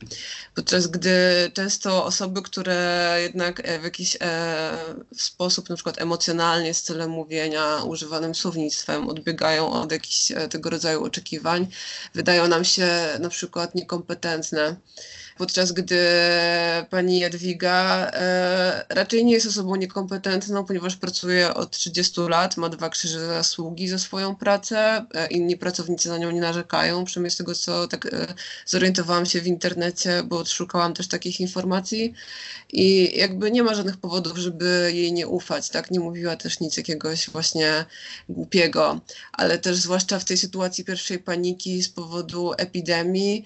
Podczas 0.54 0.86
gdy 0.86 1.10
często 1.54 2.04
osoby, 2.04 2.42
które 2.42 3.18
jednak 3.22 3.60
e, 3.64 3.78
w 3.78 3.84
jakiś 3.84 4.16
e, 4.20 4.94
sposób, 5.16 5.68
na 5.68 5.74
przykład 5.74 6.00
emocjonalnie, 6.00 6.74
z 6.74 6.82
celem 6.82 7.10
mówienia, 7.10 7.82
używanym 7.86 8.34
słownictwem, 8.34 9.08
odbiegają 9.08 9.72
od 9.72 9.92
jakichś 9.92 10.32
tego 10.50 10.70
rodzaju 10.70 11.04
oczekiwań, 11.04 11.66
wydają 12.14 12.48
nam 12.48 12.64
się 12.64 12.88
na 13.20 13.28
przykład 13.28 13.74
niekompetentne 13.74 14.76
podczas 15.38 15.72
gdy 15.72 15.98
pani 16.90 17.18
Jadwiga 17.18 18.10
e, 18.14 18.84
raczej 18.88 19.24
nie 19.24 19.32
jest 19.32 19.46
osobą 19.46 19.76
niekompetentną, 19.76 20.64
ponieważ 20.64 20.96
pracuje 20.96 21.54
od 21.54 21.70
30 21.70 22.20
lat, 22.20 22.56
ma 22.56 22.68
dwa 22.68 22.88
krzyże 22.88 23.26
zasługi 23.26 23.88
za 23.88 23.98
swoją 23.98 24.36
pracę, 24.36 25.06
e, 25.14 25.26
inni 25.26 25.56
pracownicy 25.56 26.08
na 26.08 26.18
nią 26.18 26.30
nie 26.30 26.40
narzekają, 26.40 27.04
przynajmniej 27.04 27.30
z 27.30 27.36
tego, 27.36 27.54
co 27.54 27.88
tak 27.88 28.06
e, 28.06 28.34
zorientowałam 28.66 29.26
się 29.26 29.40
w 29.40 29.46
internecie, 29.46 30.22
bo 30.24 30.44
szukałam 30.44 30.94
też 30.94 31.08
takich 31.08 31.40
informacji. 31.40 32.14
I 32.72 33.18
jakby 33.18 33.50
nie 33.50 33.62
ma 33.62 33.74
żadnych 33.74 33.96
powodów, 33.96 34.38
żeby 34.38 34.90
jej 34.94 35.12
nie 35.12 35.28
ufać, 35.28 35.68
tak? 35.68 35.90
Nie 35.90 36.00
mówiła 36.00 36.36
też 36.36 36.60
nic 36.60 36.76
jakiegoś 36.76 37.30
właśnie 37.30 37.84
głupiego, 38.28 39.00
ale 39.32 39.58
też 39.58 39.76
zwłaszcza 39.76 40.18
w 40.18 40.24
tej 40.24 40.36
sytuacji 40.36 40.84
pierwszej 40.84 41.18
paniki 41.18 41.82
z 41.82 41.88
powodu 41.88 42.52
epidemii, 42.58 43.44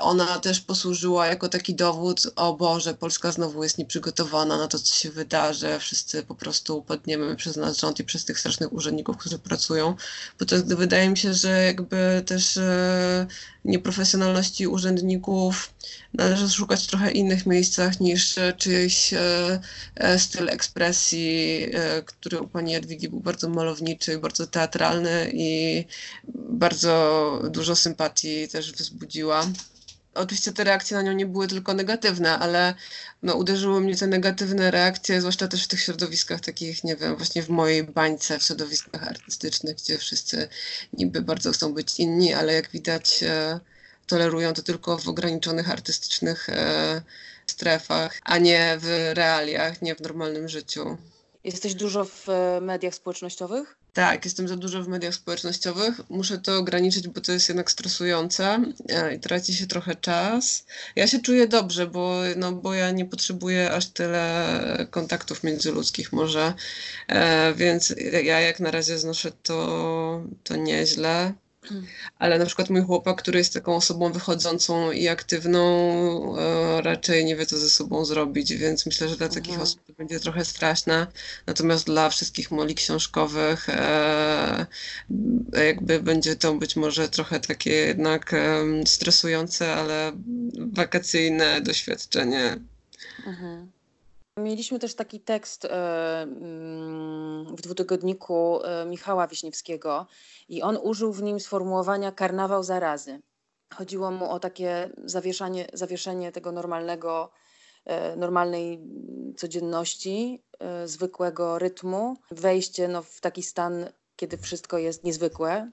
ona 0.00 0.38
też 0.38 0.60
posłużyła 0.60 1.23
jako 1.26 1.48
taki 1.48 1.74
dowód, 1.74 2.22
o 2.36 2.56
Boże, 2.56 2.94
Polska 2.94 3.32
znowu 3.32 3.62
jest 3.62 3.78
nieprzygotowana 3.78 4.58
na 4.58 4.68
to, 4.68 4.78
co 4.78 4.94
się 4.94 5.10
wydarzy, 5.10 5.78
wszyscy 5.78 6.22
po 6.22 6.34
prostu 6.34 6.78
upadniemy 6.78 7.36
przez 7.36 7.56
nasz 7.56 7.80
rząd 7.80 8.00
i 8.00 8.04
przez 8.04 8.24
tych 8.24 8.38
strasznych 8.38 8.72
urzędników, 8.72 9.16
którzy 9.16 9.38
pracują, 9.38 9.94
podczas 10.38 10.62
gdy 10.62 10.76
wydaje 10.76 11.10
mi 11.10 11.16
się, 11.16 11.34
że 11.34 11.64
jakby 11.64 12.22
też 12.26 12.56
e, 12.56 13.26
nieprofesjonalności 13.64 14.66
urzędników 14.66 15.74
należy 16.14 16.50
szukać 16.50 16.84
w 16.84 16.86
trochę 16.86 17.10
innych 17.10 17.46
miejscach 17.46 18.00
niż 18.00 18.38
e, 18.38 18.52
czyjś 18.52 19.14
e, 19.14 20.18
styl 20.18 20.48
ekspresji, 20.48 21.66
który 22.06 22.40
u 22.40 22.48
pani 22.48 22.72
Jadwigi 22.72 23.08
był 23.08 23.20
bardzo 23.20 23.48
malowniczy, 23.48 24.18
bardzo 24.18 24.46
teatralny 24.46 25.30
i 25.34 25.84
bardzo 26.34 27.42
dużo 27.50 27.76
sympatii 27.76 28.48
też 28.48 28.72
wzbudziła. 28.72 29.46
Oczywiście 30.14 30.52
te 30.52 30.64
reakcje 30.64 30.96
na 30.96 31.02
nią 31.02 31.12
nie 31.12 31.26
były 31.26 31.48
tylko 31.48 31.74
negatywne, 31.74 32.38
ale 32.38 32.74
no, 33.22 33.34
uderzyły 33.34 33.80
mnie 33.80 33.96
te 33.96 34.06
negatywne 34.06 34.70
reakcje, 34.70 35.20
zwłaszcza 35.20 35.48
też 35.48 35.64
w 35.64 35.68
tych 35.68 35.80
środowiskach 35.80 36.40
takich, 36.40 36.84
nie 36.84 36.96
wiem, 36.96 37.16
właśnie 37.16 37.42
w 37.42 37.48
mojej 37.48 37.84
bańce, 37.84 38.38
w 38.38 38.42
środowiskach 38.42 39.08
artystycznych, 39.08 39.76
gdzie 39.76 39.98
wszyscy 39.98 40.48
niby 40.92 41.22
bardzo 41.22 41.52
chcą 41.52 41.74
być 41.74 42.00
inni, 42.00 42.34
ale 42.34 42.54
jak 42.54 42.70
widać 42.70 43.24
tolerują 44.06 44.52
to 44.52 44.62
tylko 44.62 44.98
w 44.98 45.08
ograniczonych 45.08 45.70
artystycznych 45.70 46.48
e, 46.48 47.02
strefach, 47.46 48.20
a 48.24 48.38
nie 48.38 48.78
w 48.80 49.12
realiach, 49.14 49.82
nie 49.82 49.94
w 49.94 50.00
normalnym 50.00 50.48
życiu. 50.48 50.96
Jesteś 51.44 51.74
dużo 51.74 52.04
w 52.04 52.28
e, 52.28 52.60
mediach 52.60 52.94
społecznościowych? 52.94 53.76
Tak, 53.94 54.24
jestem 54.24 54.48
za 54.48 54.56
dużo 54.56 54.82
w 54.82 54.88
mediach 54.88 55.14
społecznościowych. 55.14 56.00
Muszę 56.10 56.38
to 56.38 56.58
ograniczyć, 56.58 57.08
bo 57.08 57.20
to 57.20 57.32
jest 57.32 57.48
jednak 57.48 57.70
stresujące 57.70 58.62
e, 58.88 59.14
i 59.14 59.20
traci 59.20 59.54
się 59.54 59.66
trochę 59.66 59.94
czas. 59.94 60.66
Ja 60.96 61.06
się 61.06 61.18
czuję 61.18 61.48
dobrze, 61.48 61.86
bo, 61.86 62.20
no, 62.36 62.52
bo 62.52 62.74
ja 62.74 62.90
nie 62.90 63.04
potrzebuję 63.04 63.72
aż 63.72 63.86
tyle 63.86 64.86
kontaktów 64.90 65.44
międzyludzkich 65.44 66.12
może, 66.12 66.54
więc 67.56 67.94
ja 68.24 68.40
jak 68.40 68.60
na 68.60 68.70
razie 68.70 68.98
znoszę 68.98 69.32
to, 69.42 70.22
to 70.44 70.56
nieźle. 70.56 71.34
Ale 72.18 72.38
na 72.38 72.46
przykład 72.46 72.70
mój 72.70 72.82
chłopak, 72.82 73.22
który 73.22 73.38
jest 73.38 73.54
taką 73.54 73.76
osobą 73.76 74.12
wychodzącą 74.12 74.92
i 74.92 75.08
aktywną, 75.08 75.62
e, 76.38 76.82
raczej 76.82 77.24
nie 77.24 77.36
wie, 77.36 77.46
co 77.46 77.58
ze 77.58 77.70
sobą 77.70 78.04
zrobić, 78.04 78.54
więc 78.54 78.86
myślę, 78.86 79.08
że 79.08 79.16
dla 79.16 79.28
takich 79.28 79.48
mhm. 79.48 79.62
osób 79.62 79.84
to 79.86 79.92
będzie 79.92 80.20
trochę 80.20 80.44
straszne. 80.44 81.06
Natomiast 81.46 81.86
dla 81.86 82.10
wszystkich 82.10 82.50
moli 82.50 82.74
książkowych 82.74 83.68
e, 83.68 84.66
jakby 85.66 86.00
będzie 86.00 86.36
to 86.36 86.54
być 86.54 86.76
może 86.76 87.08
trochę 87.08 87.40
takie 87.40 87.70
jednak 87.70 88.34
e, 88.34 88.64
stresujące, 88.86 89.74
ale 89.74 90.12
wakacyjne 90.72 91.60
doświadczenie. 91.60 92.58
Mhm. 93.26 93.73
Mieliśmy 94.38 94.78
też 94.78 94.94
taki 94.94 95.20
tekst 95.20 95.64
e, 95.64 95.68
mm, 96.22 97.56
w 97.56 97.60
dwutygodniku 97.60 98.64
e, 98.64 98.86
Michała 98.86 99.26
Wiśniewskiego 99.26 100.06
i 100.48 100.62
on 100.62 100.78
użył 100.82 101.12
w 101.12 101.22
nim 101.22 101.40
sformułowania 101.40 102.12
karnawał 102.12 102.62
zarazy. 102.62 103.22
Chodziło 103.74 104.10
mu 104.10 104.30
o 104.30 104.40
takie 104.40 104.90
zawieszanie, 105.04 105.66
zawieszenie 105.72 106.32
tego 106.32 106.52
normalnego, 106.52 107.30
e, 107.84 108.16
normalnej 108.16 108.80
codzienności, 109.36 110.42
zwykłego 110.84 111.58
rytmu, 111.58 112.16
wejście 112.30 112.88
no, 112.88 113.02
w 113.02 113.20
taki 113.20 113.42
stan, 113.42 113.86
kiedy 114.16 114.36
wszystko 114.36 114.78
jest 114.78 115.04
niezwykłe. 115.04 115.70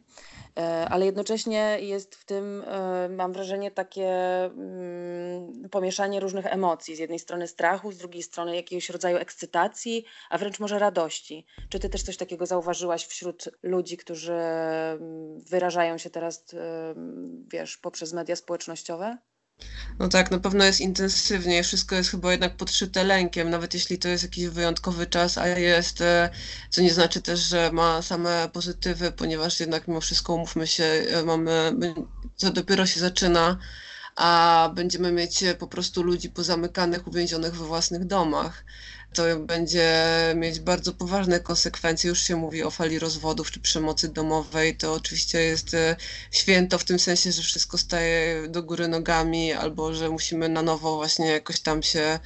E, 0.60 0.88
ale 0.90 1.06
jednocześnie 1.06 1.78
jest 1.82 2.16
w 2.16 2.26
tym, 2.26 2.64
e, 2.68 3.10
mam 3.10 3.34
wrażenie, 3.34 3.72
takie 3.72 4.10
mm, 4.46 5.70
pomieszanie 5.70 6.20
różnych 6.20 6.46
emocji. 6.46 6.96
Z 6.96 7.00
jednej 7.00 7.20
strony 7.20 7.48
strachu, 7.48 7.92
z 7.92 7.98
drugiej 7.98 8.24
strony 8.24 8.56
jakiegoś 8.56 8.90
rodzaju 8.90 9.18
ekscytacji, 9.18 10.06
a 10.30 10.38
wręcz 10.38 10.60
może 10.60 10.80
radości. 10.80 11.46
Czy 11.70 11.80
ty 11.80 11.90
też 11.90 12.04
coś 12.04 12.18
takiego 12.18 12.46
zauważyłaś 12.46 13.06
wśród 13.06 13.50
ludzi, 13.64 13.98
którzy 13.98 14.34
mm, 14.34 15.40
wyrażają 15.40 15.98
się 15.98 16.10
teraz, 16.10 16.54
e, 16.54 16.96
wiesz, 17.48 17.78
poprzez 17.78 18.14
media 18.14 18.36
społecznościowe? 18.36 19.18
No 20.00 20.08
tak, 20.08 20.32
na 20.32 20.39
pewno 20.39 20.63
jest 20.63 20.82
intensywniej, 20.82 21.63
wszystko 21.63 21.95
jest 21.95 22.12
chyba 22.12 22.32
jednak 22.32 22.58
podszyte 22.58 23.04
lękiem, 23.04 23.50
nawet 23.50 23.74
jeśli 23.74 24.00
to 24.00 24.08
jest 24.08 24.24
jakiś 24.24 24.47
wyjątkowy 24.47 25.08
czas, 25.08 25.38
a 25.38 25.47
jest, 25.47 26.02
e, 26.02 26.30
co 26.69 26.82
nie 26.82 26.93
znaczy 26.93 27.21
też, 27.21 27.39
że 27.39 27.71
ma 27.71 28.02
same 28.02 28.50
pozytywy, 28.54 29.12
ponieważ 29.12 29.60
jednak 29.60 29.88
mimo 29.88 30.02
wszystko, 30.02 30.34
umówmy 30.34 30.67
się, 30.67 30.84
e, 30.84 31.24
mamy, 31.24 31.74
to 32.39 32.52
dopiero 32.52 32.86
się 32.86 33.00
zaczyna, 33.00 33.58
a 34.15 34.71
będziemy 34.76 35.12
mieć 35.12 35.43
po 35.60 35.67
prostu 35.67 36.04
ludzi 36.04 36.30
pozamykanych, 36.30 37.08
uwięzionych 37.08 37.56
we 37.56 37.65
własnych 37.65 38.06
domach 38.06 38.63
to 39.13 39.24
będzie 39.39 40.04
mieć 40.36 40.60
bardzo 40.60 40.93
poważne 40.93 41.39
konsekwencje. 41.39 42.10
Już 42.10 42.19
się 42.19 42.36
mówi 42.36 42.63
o 42.63 42.71
fali 42.71 43.00
rozwodów 43.00 43.52
czy 43.52 43.60
przemocy 43.60 44.10
domowej. 44.10 44.78
To 44.78 44.93
oczywiście 44.93 45.39
jest 45.39 45.74
e, 45.74 45.95
święto 46.32 46.78
w 46.78 46.84
tym 46.84 47.00
sensie, 47.00 47.32
że 47.32 47.41
wszystko 47.41 47.78
staje 47.78 48.47
do 48.47 48.63
góry 48.63 48.88
nogami 48.88 49.54
albo 49.54 49.93
że 49.93 50.10
musimy 50.10 50.50
na 50.50 50.62
nowo 50.62 50.95
właśnie 50.95 51.28
jakoś 51.28 51.60
tam 51.60 51.84
się 51.84 52.19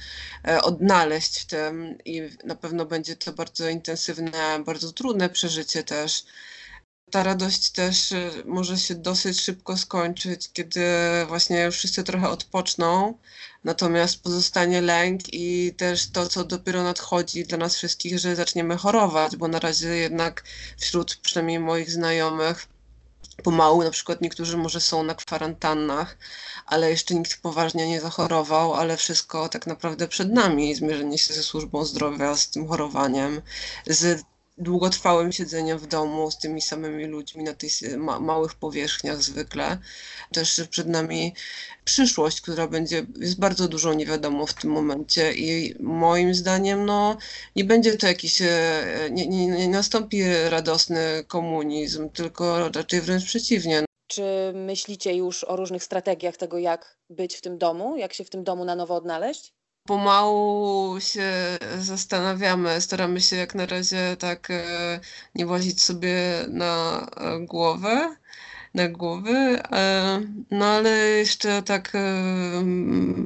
e, 0.48 0.62
odnaleźć 0.62 1.40
w 1.40 1.46
tym 1.46 1.98
i 2.04 2.22
na 2.44 2.54
pewno 2.54 2.86
będzie 2.86 3.16
to 3.16 3.32
bardzo 3.32 3.68
intensywne, 3.68 4.62
bardzo 4.64 4.92
trudne 4.92 5.28
przeżycie 5.28 5.84
też 5.84 6.24
ta 7.10 7.22
radość 7.22 7.70
też 7.70 8.12
e, 8.12 8.30
może 8.44 8.78
się 8.78 8.94
dosyć 8.94 9.40
szybko 9.40 9.76
skończyć, 9.76 10.50
kiedy 10.52 10.84
właśnie 11.28 11.62
już 11.62 11.76
wszyscy 11.76 12.04
trochę 12.04 12.28
odpoczną, 12.28 13.18
natomiast 13.64 14.22
pozostanie 14.22 14.80
lęk 14.80 15.20
i 15.32 15.74
też 15.76 16.10
to, 16.10 16.28
co 16.28 16.44
dopiero 16.44 16.82
nadchodzi 16.82 17.44
dla 17.44 17.58
nas 17.58 17.76
wszystkich, 17.76 18.18
że 18.18 18.36
zaczniemy 18.36 18.76
chorować, 18.76 19.36
bo 19.36 19.48
na 19.48 19.58
razie 19.58 19.88
jednak 19.88 20.44
wśród 20.78 21.16
przynajmniej 21.16 21.60
moich 21.60 21.90
znajomych 21.90 22.66
pomału, 23.42 23.84
na 23.84 23.90
przykład 23.90 24.20
niektórzy 24.20 24.56
może 24.56 24.80
są 24.80 25.02
na 25.02 25.14
kwarantannach, 25.14 26.18
ale 26.66 26.90
jeszcze 26.90 27.14
nikt 27.14 27.42
poważnie 27.42 27.88
nie 27.88 28.00
zachorował, 28.00 28.74
ale 28.74 28.96
wszystko 28.96 29.48
tak 29.48 29.66
naprawdę 29.66 30.08
przed 30.08 30.32
nami, 30.32 30.74
zmierzenie 30.74 31.18
się 31.18 31.34
ze 31.34 31.42
służbą 31.42 31.84
zdrowia, 31.84 32.36
z 32.36 32.50
tym 32.50 32.68
chorowaniem, 32.68 33.42
z 33.86 34.22
długotrwałym 34.58 35.32
siedzeniem 35.32 35.78
w 35.78 35.86
domu 35.86 36.30
z 36.30 36.38
tymi 36.38 36.62
samymi 36.62 37.04
ludźmi 37.04 37.44
na 37.44 37.54
tych 37.54 37.72
ma 37.98 38.20
małych 38.20 38.54
powierzchniach 38.54 39.22
zwykle. 39.22 39.78
Też 40.32 40.60
przed 40.70 40.88
nami 40.88 41.34
przyszłość, 41.84 42.40
która 42.40 42.68
będzie, 42.68 43.06
jest 43.16 43.38
bardzo 43.38 43.68
dużo 43.68 43.94
niewiadomą 43.94 44.46
w 44.46 44.54
tym 44.54 44.70
momencie 44.70 45.32
i 45.32 45.74
moim 45.80 46.34
zdaniem 46.34 46.86
no, 46.86 47.16
nie 47.56 47.64
będzie 47.64 47.96
to 47.96 48.06
jakiś, 48.06 48.42
e, 48.42 49.08
nie, 49.10 49.26
nie, 49.26 49.46
nie 49.46 49.68
nastąpi 49.68 50.22
radosny 50.48 51.24
komunizm, 51.28 52.10
tylko 52.10 52.68
raczej 52.68 53.00
wręcz 53.00 53.24
przeciwnie. 53.24 53.84
Czy 54.06 54.52
myślicie 54.54 55.14
już 55.14 55.44
o 55.44 55.56
różnych 55.56 55.84
strategiach 55.84 56.36
tego, 56.36 56.58
jak 56.58 56.98
być 57.10 57.36
w 57.36 57.40
tym 57.40 57.58
domu, 57.58 57.96
jak 57.96 58.14
się 58.14 58.24
w 58.24 58.30
tym 58.30 58.44
domu 58.44 58.64
na 58.64 58.74
nowo 58.76 58.94
odnaleźć? 58.94 59.55
Pomału 59.86 61.00
się 61.00 61.58
zastanawiamy, 61.78 62.80
staramy 62.80 63.20
się 63.20 63.36
jak 63.36 63.54
na 63.54 63.66
razie 63.66 64.16
tak 64.18 64.50
e, 64.50 65.00
nie 65.34 65.46
włazić 65.46 65.84
sobie 65.84 66.44
na 66.48 67.06
e, 67.16 67.46
głowę, 67.46 68.16
na 68.74 68.88
głowy, 68.88 69.60
e, 69.72 70.20
no 70.50 70.64
ale 70.64 70.90
jeszcze 70.90 71.62
tak 71.62 71.92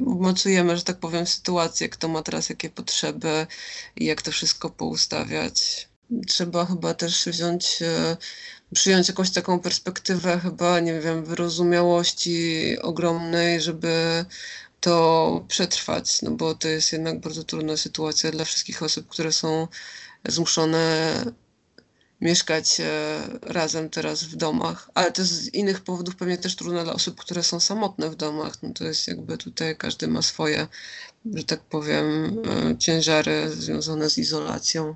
umocujemy, 0.05 0.77
że 0.77 0.83
tak 0.83 0.97
powiem, 0.99 1.27
sytuację, 1.27 1.89
kto 1.89 2.07
ma 2.07 2.21
teraz 2.21 2.49
jakie 2.49 2.69
potrzeby 2.69 3.47
i 3.95 4.05
jak 4.05 4.21
to 4.21 4.31
wszystko 4.31 4.69
poustawiać. 4.69 5.89
Trzeba 6.27 6.65
chyba 6.65 6.93
też 6.93 7.25
wziąć, 7.25 7.79
przyjąć 8.73 9.07
jakąś 9.07 9.31
taką 9.31 9.59
perspektywę 9.59 10.39
chyba, 10.39 10.79
nie 10.79 10.99
wiem, 10.99 11.25
wyrozumiałości 11.25 12.77
ogromnej, 12.81 13.61
żeby 13.61 14.25
to 14.81 15.45
przetrwać, 15.47 16.21
no 16.21 16.31
bo 16.31 16.55
to 16.55 16.67
jest 16.67 16.93
jednak 16.93 17.19
bardzo 17.19 17.43
trudna 17.43 17.77
sytuacja 17.77 18.31
dla 18.31 18.45
wszystkich 18.45 18.83
osób, 18.83 19.07
które 19.07 19.31
są 19.31 19.67
zmuszone 20.27 21.15
mieszkać 22.21 22.79
e, 22.79 23.19
razem 23.41 23.89
teraz 23.89 24.23
w 24.23 24.35
domach, 24.35 24.89
ale 24.93 25.11
to 25.11 25.25
z 25.25 25.53
innych 25.53 25.81
powodów 25.81 26.15
pewnie 26.15 26.37
też 26.37 26.55
trudne 26.55 26.83
dla 26.83 26.93
osób, 26.93 27.19
które 27.19 27.43
są 27.43 27.59
samotne 27.59 28.09
w 28.09 28.15
domach. 28.15 28.63
No 28.63 28.73
to 28.73 28.83
jest 28.83 29.07
jakby 29.07 29.37
tutaj 29.37 29.77
każdy 29.77 30.07
ma 30.07 30.21
swoje, 30.21 30.67
że 31.33 31.43
tak 31.43 31.59
powiem, 31.59 32.37
e, 32.71 32.77
ciężary 32.77 33.49
związane 33.49 34.09
z 34.09 34.17
izolacją. 34.17 34.95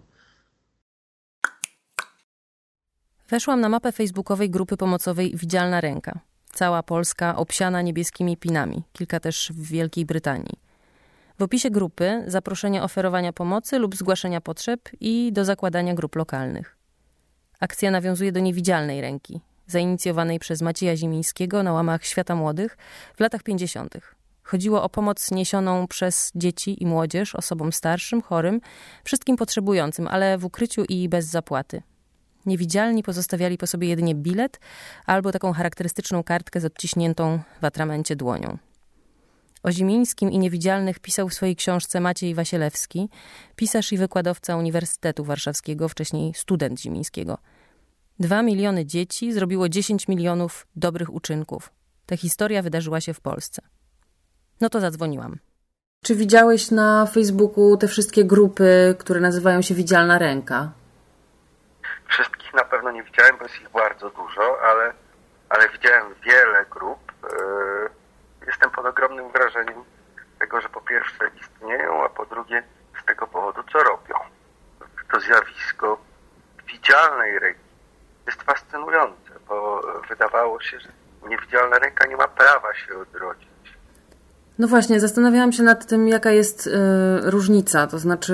Weszłam 3.29 3.61
na 3.61 3.69
mapę 3.69 3.91
facebookowej 3.91 4.49
grupy 4.49 4.77
pomocowej 4.77 5.31
Widzialna 5.35 5.81
Ręka. 5.81 6.19
Cała 6.55 6.83
Polska 6.83 7.35
obsiana 7.35 7.81
niebieskimi 7.81 8.37
pinami, 8.37 8.83
kilka 8.93 9.19
też 9.19 9.51
w 9.55 9.67
Wielkiej 9.67 10.05
Brytanii. 10.05 10.59
W 11.39 11.43
opisie 11.43 11.69
grupy 11.69 12.23
zaproszenie 12.27 12.83
oferowania 12.83 13.33
pomocy 13.33 13.79
lub 13.79 13.95
zgłaszania 13.95 14.41
potrzeb 14.41 14.79
i 14.99 15.31
do 15.33 15.45
zakładania 15.45 15.93
grup 15.93 16.15
lokalnych. 16.15 16.77
Akcja 17.59 17.91
nawiązuje 17.91 18.31
do 18.31 18.39
niewidzialnej 18.39 19.01
ręki, 19.01 19.41
zainicjowanej 19.67 20.39
przez 20.39 20.61
Macieja 20.61 20.95
Zimińskiego 20.95 21.63
na 21.63 21.73
łamach 21.73 22.05
Świata 22.05 22.35
Młodych 22.35 22.77
w 23.15 23.19
latach 23.19 23.43
50. 23.43 23.97
Chodziło 24.43 24.83
o 24.83 24.89
pomoc 24.89 25.31
niesioną 25.31 25.87
przez 25.87 26.31
dzieci 26.35 26.83
i 26.83 26.85
młodzież, 26.85 27.35
osobom 27.35 27.73
starszym, 27.73 28.21
chorym, 28.21 28.61
wszystkim 29.03 29.37
potrzebującym, 29.37 30.07
ale 30.07 30.37
w 30.37 30.45
ukryciu 30.45 30.83
i 30.89 31.09
bez 31.09 31.25
zapłaty. 31.25 31.81
Niewidzialni 32.45 33.03
pozostawiali 33.03 33.57
po 33.57 33.67
sobie 33.67 33.87
jedynie 33.87 34.15
bilet 34.15 34.59
albo 35.05 35.31
taką 35.31 35.53
charakterystyczną 35.53 36.23
kartkę 36.23 36.61
z 36.61 36.65
odciśniętą 36.65 37.39
w 37.61 37.65
atramencie 37.65 38.15
dłonią. 38.15 38.57
O 39.63 39.71
Zimińskim 39.71 40.31
i 40.31 40.39
Niewidzialnych 40.39 40.99
pisał 40.99 41.29
w 41.29 41.33
swojej 41.33 41.55
książce 41.55 41.99
Maciej 41.99 42.35
Wasielewski, 42.35 43.09
pisarz 43.55 43.91
i 43.91 43.97
wykładowca 43.97 44.57
Uniwersytetu 44.57 45.23
Warszawskiego, 45.23 45.89
wcześniej 45.89 46.33
student 46.33 46.81
Zimińskiego. 46.81 47.37
Dwa 48.19 48.41
miliony 48.41 48.85
dzieci 48.85 49.33
zrobiło 49.33 49.69
dziesięć 49.69 50.07
milionów 50.07 50.67
dobrych 50.75 51.13
uczynków. 51.13 51.71
Ta 52.05 52.17
historia 52.17 52.61
wydarzyła 52.61 53.01
się 53.01 53.13
w 53.13 53.21
Polsce. 53.21 53.61
No 54.61 54.69
to 54.69 54.79
zadzwoniłam. 54.79 55.39
Czy 56.03 56.15
widziałeś 56.15 56.71
na 56.71 57.05
Facebooku 57.05 57.77
te 57.77 57.87
wszystkie 57.87 58.25
grupy, 58.25 58.95
które 58.99 59.21
nazywają 59.21 59.61
się 59.61 59.75
Widzialna 59.75 60.19
Ręka? 60.19 60.71
Wszystkich 62.07 62.53
na 62.53 62.63
pewno 62.63 62.91
nie 62.91 63.03
widziałem, 63.03 63.37
bo 63.37 63.43
jest 63.43 63.61
ich 63.61 63.69
bardzo 63.69 64.09
dużo, 64.09 64.61
ale, 64.61 64.93
ale 65.49 65.69
widziałem 65.69 66.15
wiele 66.23 66.65
grup. 66.65 67.11
Yy, 67.23 67.89
jestem 68.47 68.71
pod 68.71 68.85
ogromnym 68.85 69.31
wrażeniem 69.31 69.83
tego, 70.39 70.61
że 70.61 70.69
po 70.69 70.81
pierwsze 70.81 71.29
istnieją, 71.41 72.05
a 72.05 72.09
po 72.09 72.25
drugie 72.25 72.63
z 73.01 73.05
tego 73.05 73.27
powodu, 73.27 73.63
co 73.63 73.83
robią. 73.83 74.15
To 75.11 75.19
zjawisko 75.19 75.97
widzialnej 76.67 77.39
ręki 77.39 77.59
jest 78.25 78.43
fascynujące, 78.43 79.31
bo 79.47 79.81
wydawało 80.07 80.61
się, 80.61 80.79
że 80.79 80.89
niewidzialna 81.27 81.79
ręka 81.79 82.07
nie 82.07 82.17
ma 82.17 82.27
prawa 82.27 82.75
się 82.75 82.97
odrodzić. 82.97 83.54
No 84.59 84.67
właśnie, 84.67 84.99
zastanawiałam 84.99 85.51
się 85.51 85.63
nad 85.63 85.85
tym, 85.85 86.07
jaka 86.07 86.31
jest 86.31 86.67
y, 86.67 86.71
różnica. 87.23 87.87
To 87.87 87.99
znaczy, 87.99 88.33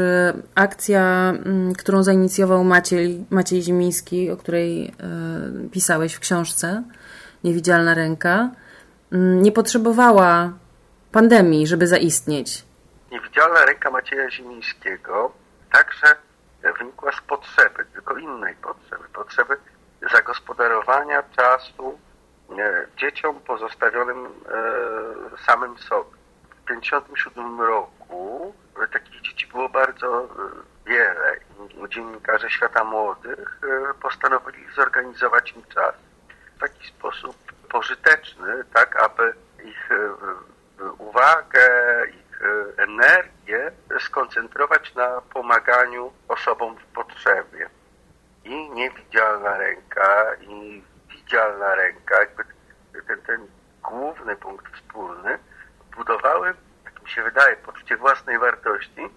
akcja, 0.55 1.33
y, 1.71 1.75
którą 1.75 2.03
zainicjował 2.03 2.63
Maciej, 2.63 3.25
Maciej 3.29 3.61
Zimiński, 3.61 4.31
o 4.31 4.37
której 4.37 4.87
y, 5.65 5.69
pisałeś 5.69 6.13
w 6.13 6.19
książce, 6.19 6.83
Niewidzialna 7.43 7.93
ręka, 7.93 8.49
mm, 9.11 9.41
nie 9.41 9.51
potrzebowała 9.51 10.53
pandemii, 11.11 11.67
żeby 11.67 11.87
zaistnieć. 11.87 12.65
Niewidzialna 13.11 13.65
ręka 13.65 13.91
Macieja 13.91 14.31
Zimińskiego 14.31 15.31
także 15.71 16.15
wynikła 16.79 17.11
z 17.11 17.21
potrzeby, 17.21 17.85
tylko 17.93 18.17
innej 18.17 18.55
potrzeby, 18.55 19.03
potrzeby 19.13 19.57
zagospodarowania 20.11 21.23
czasu 21.37 21.99
dzieciom 22.97 23.39
pozostawionym 23.39 24.25
e, 24.25 24.31
samym 25.45 25.77
sobie. 25.77 26.09
W 26.49 26.73
1957 26.73 27.61
roku 27.61 28.53
takich 28.93 29.21
dzieci 29.21 29.47
było 29.47 29.69
bardzo 29.69 30.23
e, 30.23 30.27
wiele 30.85 31.37
dziennikarze 31.89 32.49
Świata 32.49 32.83
Młodych 32.83 33.59
postanowili 34.01 34.65
zorganizować 34.75 35.51
im 35.51 35.63
czas 35.63 35.95
w 36.55 36.59
taki 36.59 36.87
sposób 36.87 37.35
pożyteczny, 37.69 38.63
tak 38.73 39.03
aby 39.03 39.33
ich 39.63 39.89
uwagę, 40.97 41.69
ich 42.09 42.39
energię 42.77 43.71
skoncentrować 43.99 44.95
na 44.95 45.21
pomaganiu 45.21 46.11
osobom 46.27 46.75
w 46.75 46.85
potrzebie 46.85 47.69
i 48.43 48.69
niewidzialna 48.69 49.57
ręka, 49.57 50.25
i 50.41 50.83
widzialna 51.31 51.75
ręka, 51.75 52.19
jakby 52.19 52.43
ten, 53.07 53.21
ten 53.21 53.47
główny 53.83 54.35
punkt 54.35 54.75
wspólny, 54.75 55.39
budowały, 55.95 56.53
tak 56.83 57.01
mi 57.03 57.09
się 57.09 57.23
wydaje, 57.23 57.55
poczucie 57.55 57.97
własnej 57.97 58.39
wartości, 58.39 59.09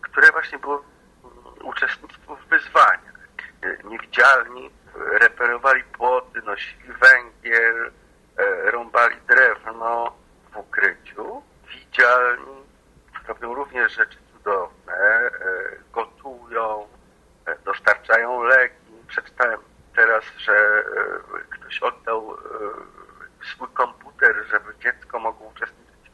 które 0.00 0.32
właśnie 0.32 0.58
było 0.58 0.84
uczestnictwo 1.62 2.36
w 2.36 2.48
wyzwaniach. 2.48 3.14
Niewidzialni 3.84 4.70
reperowali 5.20 5.84
płoty, 5.84 6.42
nosili 6.42 6.92
węgiel, 6.92 7.92
e, 8.36 8.70
rąbali 8.70 9.16
drewno 9.28 10.16
w 10.52 10.56
ukryciu. 10.56 11.42
Widzialni 11.68 12.64
robią 13.28 13.54
również 13.54 13.92
rzeczy 13.92 14.18
cudowne, 14.32 14.94
e, 14.94 15.30
gotują, 15.92 16.88
dostarczają 17.64 18.42
leki. 18.42 18.74
Przeczytałem 19.08 19.60
teraz, 19.94 20.24
że 20.38 20.52
e, 20.52 20.84
ktoś 21.50 21.82
oddał 21.82 22.34
e, 22.34 22.38
swój 23.46 23.68
komputer, 23.68 24.46
żeby 24.50 24.74
dziecko 24.82 25.18
mogło 25.18 25.46
uczestniczyć 25.46 26.10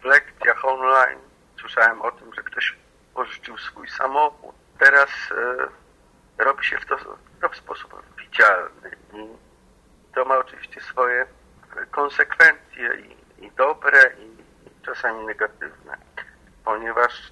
w 0.00 0.04
lekcjach 0.04 0.64
online. 0.64 1.20
Słyszałem 1.60 2.02
o 2.02 2.12
tym, 2.12 2.34
że 2.34 2.42
ktoś 2.42 2.76
pożyczył 3.14 3.58
swój 3.58 3.88
samochód. 3.88 4.54
Teraz 4.78 5.10
e, 6.38 6.44
robi 6.44 6.64
się 6.64 6.78
w 6.78 6.86
to, 6.86 6.96
to 7.40 7.48
w 7.48 7.56
sposób 7.56 8.02
widzialny 8.18 8.90
i 9.14 9.28
to 10.14 10.24
ma 10.24 10.38
oczywiście 10.38 10.80
swoje 10.80 11.26
konsekwencje 11.90 12.94
i, 12.94 13.44
i 13.44 13.50
dobre, 13.50 14.12
i, 14.18 14.24
i 14.66 14.84
czasami 14.86 15.26
negatywne, 15.26 15.96
ponieważ 16.64 17.30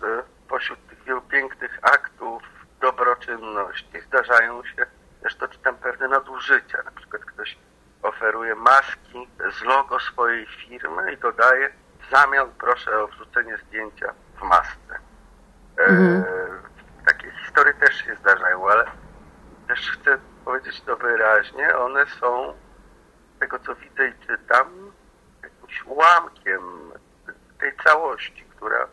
pośród 0.49 0.88
tych 0.88 1.05
wielu 1.05 1.23
pięknych 1.23 1.79
aktów 1.83 2.43
dobroczynności 2.81 4.01
zdarzają 4.07 4.64
się 4.64 4.87
też 5.22 5.37
to 5.37 5.48
czytam 5.48 5.76
pewne 5.76 6.09
nadużycia. 6.09 6.83
Na 6.85 6.90
przykład 6.90 7.24
ktoś 7.24 7.59
oferuje 8.02 8.54
maski 8.54 9.28
z 9.59 9.62
logo 9.62 10.00
swojej 10.00 10.46
firmy 10.46 11.12
i 11.12 11.16
dodaje 11.16 11.70
w 12.00 12.11
zamian 12.11 12.50
proszę 12.59 13.02
o 13.02 13.07
wrzucenie 13.07 13.59
zdjęcia 13.59 14.14
w 14.40 14.42
masce. 14.42 14.98
E, 15.78 15.85
mhm. 15.85 16.24
takie 17.07 17.31
historie 17.31 17.74
też 17.74 18.04
się 18.04 18.16
zdarzają, 18.16 18.70
ale 18.70 18.85
też 19.68 19.90
chcę 19.90 20.18
powiedzieć 20.44 20.81
to 20.81 20.96
wyraźnie, 20.96 21.76
one 21.76 22.07
są 22.07 22.54
tego 23.40 23.59
co 23.59 23.74
widzę 23.74 24.09
i 24.09 24.26
czytam 24.26 24.92
jakimś 25.42 25.85
ułamkiem 25.85 26.92
tej 27.61 27.72
całości, 27.85 28.44
która, 28.57 28.87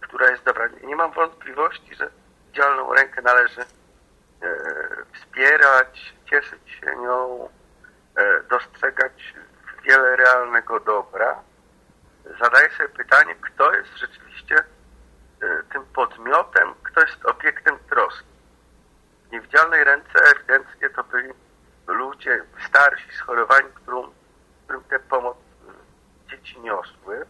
która 0.00 0.30
jest 0.30 0.44
dobra. 0.44 0.68
Nie 0.82 0.96
mam 0.96 1.12
wątpliwości, 1.12 1.94
że 1.94 2.10
widzialną 2.46 2.94
rękę 2.94 3.22
należy 3.22 3.64
wspierać, 5.14 6.14
cieszyć 6.30 6.70
się 6.70 6.96
nią, 6.96 7.48
e, 8.16 8.42
dostrzegać 8.42 9.34
wiele 9.84 10.16
realnego 10.16 10.80
dobra. 10.80 11.42
Zadaję 12.40 12.70
sobie 12.70 12.88
pytanie, 12.88 13.34
kto 13.40 13.72
jest 13.72 13.96
rzeczywiście 13.96 14.56
e, 14.58 15.62
tym 15.72 15.84
podmiotem, 15.84 16.74
kto 16.82 17.00
jest 17.00 17.26
obiektem 17.26 17.78
troski. 17.90 18.26
W 19.28 19.32
niewidzialnej 19.32 19.84
ręce 19.84 20.18
ewidentnie 20.36 20.90
to 20.90 21.04
byli 21.04 21.28
ludzie 21.86 22.44
starsi, 22.68 23.12
schorowani, 23.12 23.68
którym, 23.74 24.10
którym 24.64 24.84
tę 24.84 24.98
pomoc 24.98 25.36
dzieci 26.30 26.60
niosły. 26.60 27.26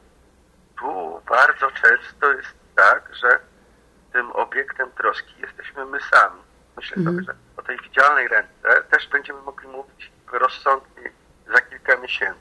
tu 0.78 1.22
bardzo 1.28 1.70
często 1.70 2.32
jest 2.32 2.54
tak, 2.76 3.14
że 3.14 3.38
tym 4.12 4.32
obiektem 4.32 4.90
troski 4.90 5.34
jesteśmy 5.40 5.84
my 5.84 5.98
sami. 6.00 6.49
Myślę 6.80 6.96
Mhm. 6.96 7.16
sobie, 7.16 7.26
że 7.26 7.34
o 7.56 7.62
tej 7.62 7.78
widzialnej 7.78 8.28
ręce 8.28 8.82
też 8.90 9.08
będziemy 9.08 9.42
mogli 9.42 9.68
mówić 9.68 10.12
rozsądnie 10.32 11.10
za 11.54 11.60
kilka 11.60 11.96
miesięcy. 11.96 12.40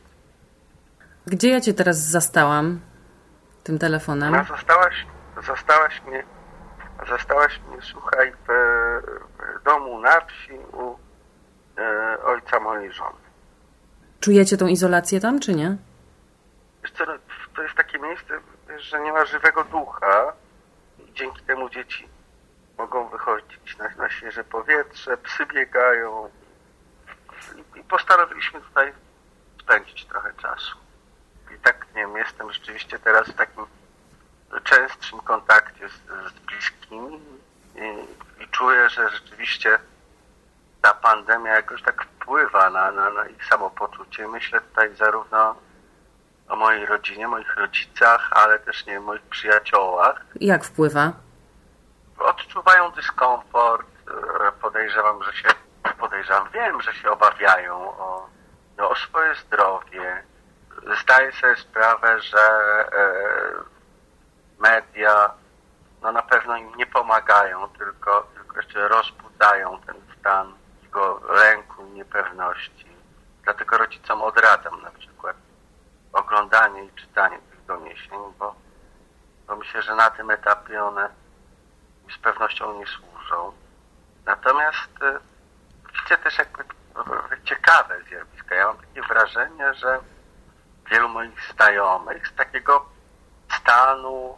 Gdzie 1.27 1.49
ja 1.49 1.61
cię 1.61 1.73
teraz 1.73 1.97
zastałam 1.97 2.79
tym 3.63 3.79
telefonem? 3.79 4.33
No, 4.33 4.43
zastałaś, 4.43 5.05
zastałaś 5.47 6.01
mnie, 6.07 6.23
zastałaś 7.09 7.59
mnie, 7.67 7.77
słuchaj, 7.81 8.31
w, 8.47 8.51
w 9.59 9.63
domu 9.63 9.99
na 9.99 10.21
wsi 10.21 10.53
u 10.73 10.95
e, 11.77 12.17
ojca 12.23 12.59
mojej 12.59 12.91
żony. 12.93 13.17
Czujecie 14.19 14.57
tą 14.57 14.67
izolację 14.67 15.19
tam, 15.19 15.39
czy 15.39 15.55
nie? 15.55 15.77
Wiesz 16.83 16.91
co, 16.91 17.05
no, 17.05 17.13
to 17.55 17.63
jest 17.63 17.75
takie 17.75 17.99
miejsce, 17.99 18.39
że 18.77 18.99
nie 19.01 19.13
ma 19.13 19.25
żywego 19.25 19.63
ducha 19.63 20.33
i 20.99 21.13
dzięki 21.13 21.41
temu 21.41 21.69
dzieci 21.69 22.08
mogą 22.79 23.09
wychodzić 23.09 23.77
na, 23.77 23.89
na 23.89 24.09
świeże 24.09 24.43
powietrze, 24.43 25.17
psy 25.17 25.45
biegają 25.45 26.29
i, 27.75 27.79
i 27.79 27.83
postanowiliśmy 27.83 28.61
tutaj 28.61 28.93
spędzić 29.61 30.05
trochę 30.05 30.33
czasu. 30.33 30.77
I 31.55 31.59
tak, 31.59 31.85
nie 31.95 32.01
wiem, 32.01 32.17
jestem 32.17 32.51
rzeczywiście 32.51 32.99
teraz 32.99 33.27
w 33.27 33.33
takim 33.33 33.65
częstszym 34.63 35.19
kontakcie 35.19 35.89
z, 35.89 35.93
z 36.33 36.39
bliskimi 36.39 37.21
i, 37.75 38.43
i 38.43 38.47
czuję, 38.47 38.89
że 38.89 39.09
rzeczywiście 39.09 39.79
ta 40.81 40.93
pandemia 40.93 41.51
jakoś 41.51 41.83
tak 41.83 42.03
wpływa 42.03 42.69
na, 42.69 42.91
na, 42.91 43.09
na 43.09 43.27
ich 43.27 43.45
samopoczucie. 43.45 44.27
Myślę 44.27 44.61
tutaj 44.61 44.95
zarówno 44.95 45.55
o 46.49 46.55
mojej 46.55 46.85
rodzinie, 46.85 47.27
moich 47.27 47.55
rodzicach, 47.55 48.29
ale 48.31 48.59
też 48.59 48.85
nie 48.85 48.99
moich 48.99 49.21
przyjaciołach. 49.21 50.25
Jak 50.41 50.65
wpływa? 50.65 51.13
Odczuwają 52.19 52.91
dyskomfort, 52.91 53.87
e, 54.47 54.51
podejrzewam, 54.51 55.23
że 55.23 55.33
się, 55.33 55.47
podejrzewam, 55.99 56.49
wiem, 56.49 56.81
że 56.81 56.93
się 56.93 57.11
obawiają 57.11 57.75
o, 57.99 58.29
no, 58.77 58.89
o 58.89 58.95
swoje 58.95 59.35
zdrowie. 59.35 60.23
Zdaję 61.01 61.31
sobie 61.31 61.55
sprawę, 61.55 62.21
że 62.21 62.39
e, 62.39 63.11
media 64.59 65.31
no, 66.01 66.11
na 66.11 66.21
pewno 66.21 66.57
im 66.57 66.75
nie 66.75 66.85
pomagają, 66.85 67.69
tylko, 67.69 68.27
tylko 68.33 68.57
jeszcze 68.57 68.87
rozbudzają 68.87 69.79
ten 69.85 69.95
stan 70.19 70.53
takiego 70.79 71.21
lęku, 71.29 71.83
niepewności. 71.83 72.89
Dlatego 73.43 73.77
rodzicom 73.77 74.21
odradzam 74.21 74.81
na 74.81 74.91
przykład 74.91 75.35
oglądanie 76.13 76.83
i 76.83 76.91
czytanie 76.91 77.39
tych 77.39 77.65
doniesień, 77.65 78.19
bo, 78.39 78.55
bo 79.47 79.55
myślę, 79.55 79.81
że 79.81 79.95
na 79.95 80.09
tym 80.09 80.31
etapie 80.31 80.83
one 80.83 81.09
mi 82.09 82.15
z 82.15 82.17
pewnością 82.17 82.79
nie 82.79 82.85
służą. 82.87 83.51
Natomiast 84.25 84.89
y, 85.01 85.19
widzę 86.03 86.17
też 86.17 86.37
jakby 86.37 86.63
y, 86.63 87.43
ciekawe 87.43 87.95
zjawiska. 88.09 88.55
Ja 88.55 88.67
mam 88.67 88.77
takie 88.77 89.01
wrażenie, 89.01 89.73
że 89.73 89.99
wielu 90.91 91.09
moich 91.09 91.51
znajomych 91.55 92.27
z 92.27 92.35
takiego 92.35 92.85
stanu 93.61 94.37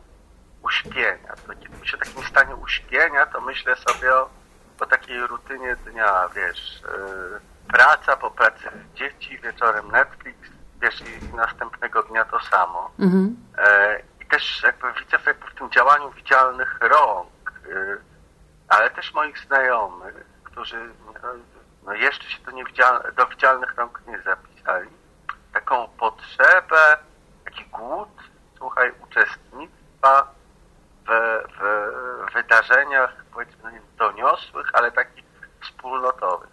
uśpienia. 0.61 1.35
To 1.47 1.53
kiedy 1.53 1.77
myślę 1.79 1.99
o 1.99 2.05
takim 2.05 2.23
stanie 2.23 2.55
uśpienia, 2.55 3.25
to 3.25 3.41
myślę 3.41 3.75
sobie 3.75 4.15
o, 4.15 4.29
o 4.79 4.85
takiej 4.85 5.27
rutynie 5.27 5.75
dnia, 5.75 6.29
wiesz, 6.35 6.81
yy, 6.83 7.39
praca 7.67 8.17
po 8.17 8.31
pracy 8.31 8.69
dzieci, 8.95 9.39
wieczorem 9.39 9.91
Netflix, 9.91 10.37
wiesz, 10.81 11.01
i 11.01 11.35
następnego 11.35 12.03
dnia 12.03 12.25
to 12.25 12.39
samo. 12.39 12.91
Mhm. 12.99 13.35
E, 13.57 14.01
I 14.21 14.25
też 14.25 14.63
jakby 14.63 14.93
widzę 14.93 15.19
w, 15.19 15.25
jakby 15.25 15.47
w 15.47 15.55
tym 15.55 15.71
działaniu 15.71 16.11
widzialnych 16.11 16.77
rąk, 16.81 17.29
ale 18.67 18.89
też 18.89 19.13
moich 19.13 19.39
znajomych, 19.39 20.15
którzy 20.43 20.89
no, 21.05 21.29
no 21.83 21.93
jeszcze 21.93 22.29
się 22.29 22.39
do, 22.43 23.11
do 23.11 23.27
widzialnych 23.27 23.75
rąk 23.75 24.01
nie 24.07 24.21
zapisali, 24.21 24.89
taką 25.53 25.87
potrzebę, 25.87 26.97
taki 27.45 27.65
głód, 27.65 28.09
słuchaj, 28.57 28.91
uczestnictwa 29.03 30.33
w, 31.07 31.11
w 31.59 32.33
wydarzeniach, 32.33 33.15
powiedzmy, 33.33 33.81
doniosłych, 33.97 34.69
ale 34.73 34.91
takich 34.91 35.25
wspólnotowych. 35.61 36.49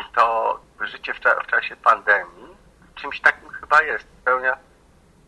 I 0.00 0.12
to 0.14 0.60
życie 0.80 1.14
w, 1.14 1.20
cza- 1.20 1.44
w 1.44 1.46
czasie 1.46 1.76
pandemii 1.76 2.56
czymś 2.94 3.20
takim 3.20 3.50
chyba 3.50 3.82
jest, 3.82 4.06
spełnia, 4.22 4.56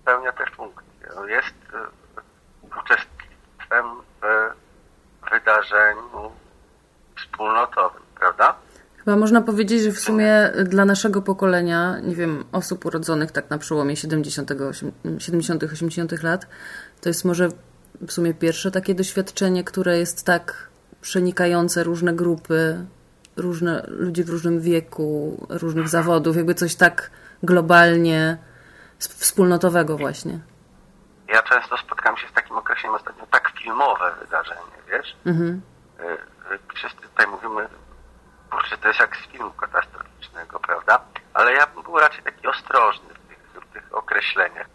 spełnia 0.02 0.32
te 0.32 0.46
funkcje. 0.46 1.08
No 1.16 1.26
Jest 1.26 1.54
y, 1.54 2.78
uczestnictwem 2.78 4.02
w 4.20 4.50
wydarzeniu 5.60 6.32
wspólnotowym, 7.18 8.02
prawda? 8.18 8.54
Chyba 8.96 9.16
można 9.16 9.40
powiedzieć, 9.42 9.82
że 9.82 9.92
w 9.92 10.00
sumie 10.00 10.52
dla 10.64 10.84
naszego 10.84 11.22
pokolenia, 11.22 11.98
nie 12.02 12.14
wiem, 12.14 12.44
osób 12.52 12.86
urodzonych 12.86 13.30
tak 13.32 13.50
na 13.50 13.58
przełomie 13.58 13.96
70., 13.96 14.50
70., 15.18 15.62
80. 15.62 16.22
lat, 16.22 16.46
to 17.00 17.08
jest 17.08 17.24
może 17.24 17.48
w 18.00 18.12
sumie 18.12 18.34
pierwsze 18.34 18.70
takie 18.70 18.94
doświadczenie, 18.94 19.64
które 19.64 19.98
jest 19.98 20.26
tak 20.26 20.68
przenikające 21.00 21.84
różne 21.84 22.12
grupy, 22.12 22.86
różne 23.36 23.84
ludzi 23.88 24.24
w 24.24 24.28
różnym 24.28 24.60
wieku, 24.60 25.46
różnych 25.48 25.88
zawodów, 25.88 26.36
jakby 26.36 26.54
coś 26.54 26.74
tak 26.74 27.10
globalnie 27.42 28.38
sp- 29.06 29.16
wspólnotowego 29.18 29.96
właśnie. 29.96 30.38
Ja 31.28 31.42
często 31.42 31.76
spotkałem 31.76 32.16
się 32.16 32.28
z 32.28 32.32
takim 32.32 32.56
określeniem 32.56 32.96
ostatnio, 32.96 33.26
tak 33.30 33.52
filmowe 33.62 34.14
wydarzenie, 34.20 34.60
wiesz? 34.90 35.16
Mhm. 35.26 35.62
Y, 36.00 36.04
y, 36.54 36.58
Wszyscy 36.74 37.00
tutaj 37.00 37.26
mówimy, 37.26 37.68
że 38.70 38.78
to 38.78 38.88
jest 38.88 39.00
jak 39.00 39.16
z 39.16 39.32
filmu 39.32 39.50
katastroficznego, 39.50 40.60
prawda? 40.60 41.04
Ale 41.34 41.52
ja 41.52 41.66
bym 41.66 41.82
był 41.82 41.98
raczej 41.98 42.24
taki 42.24 42.46
ostrożny 42.46 43.08
w 43.14 43.28
tych, 43.28 43.62
w 43.68 43.72
tych 43.72 43.94
określeniach. 43.94 44.66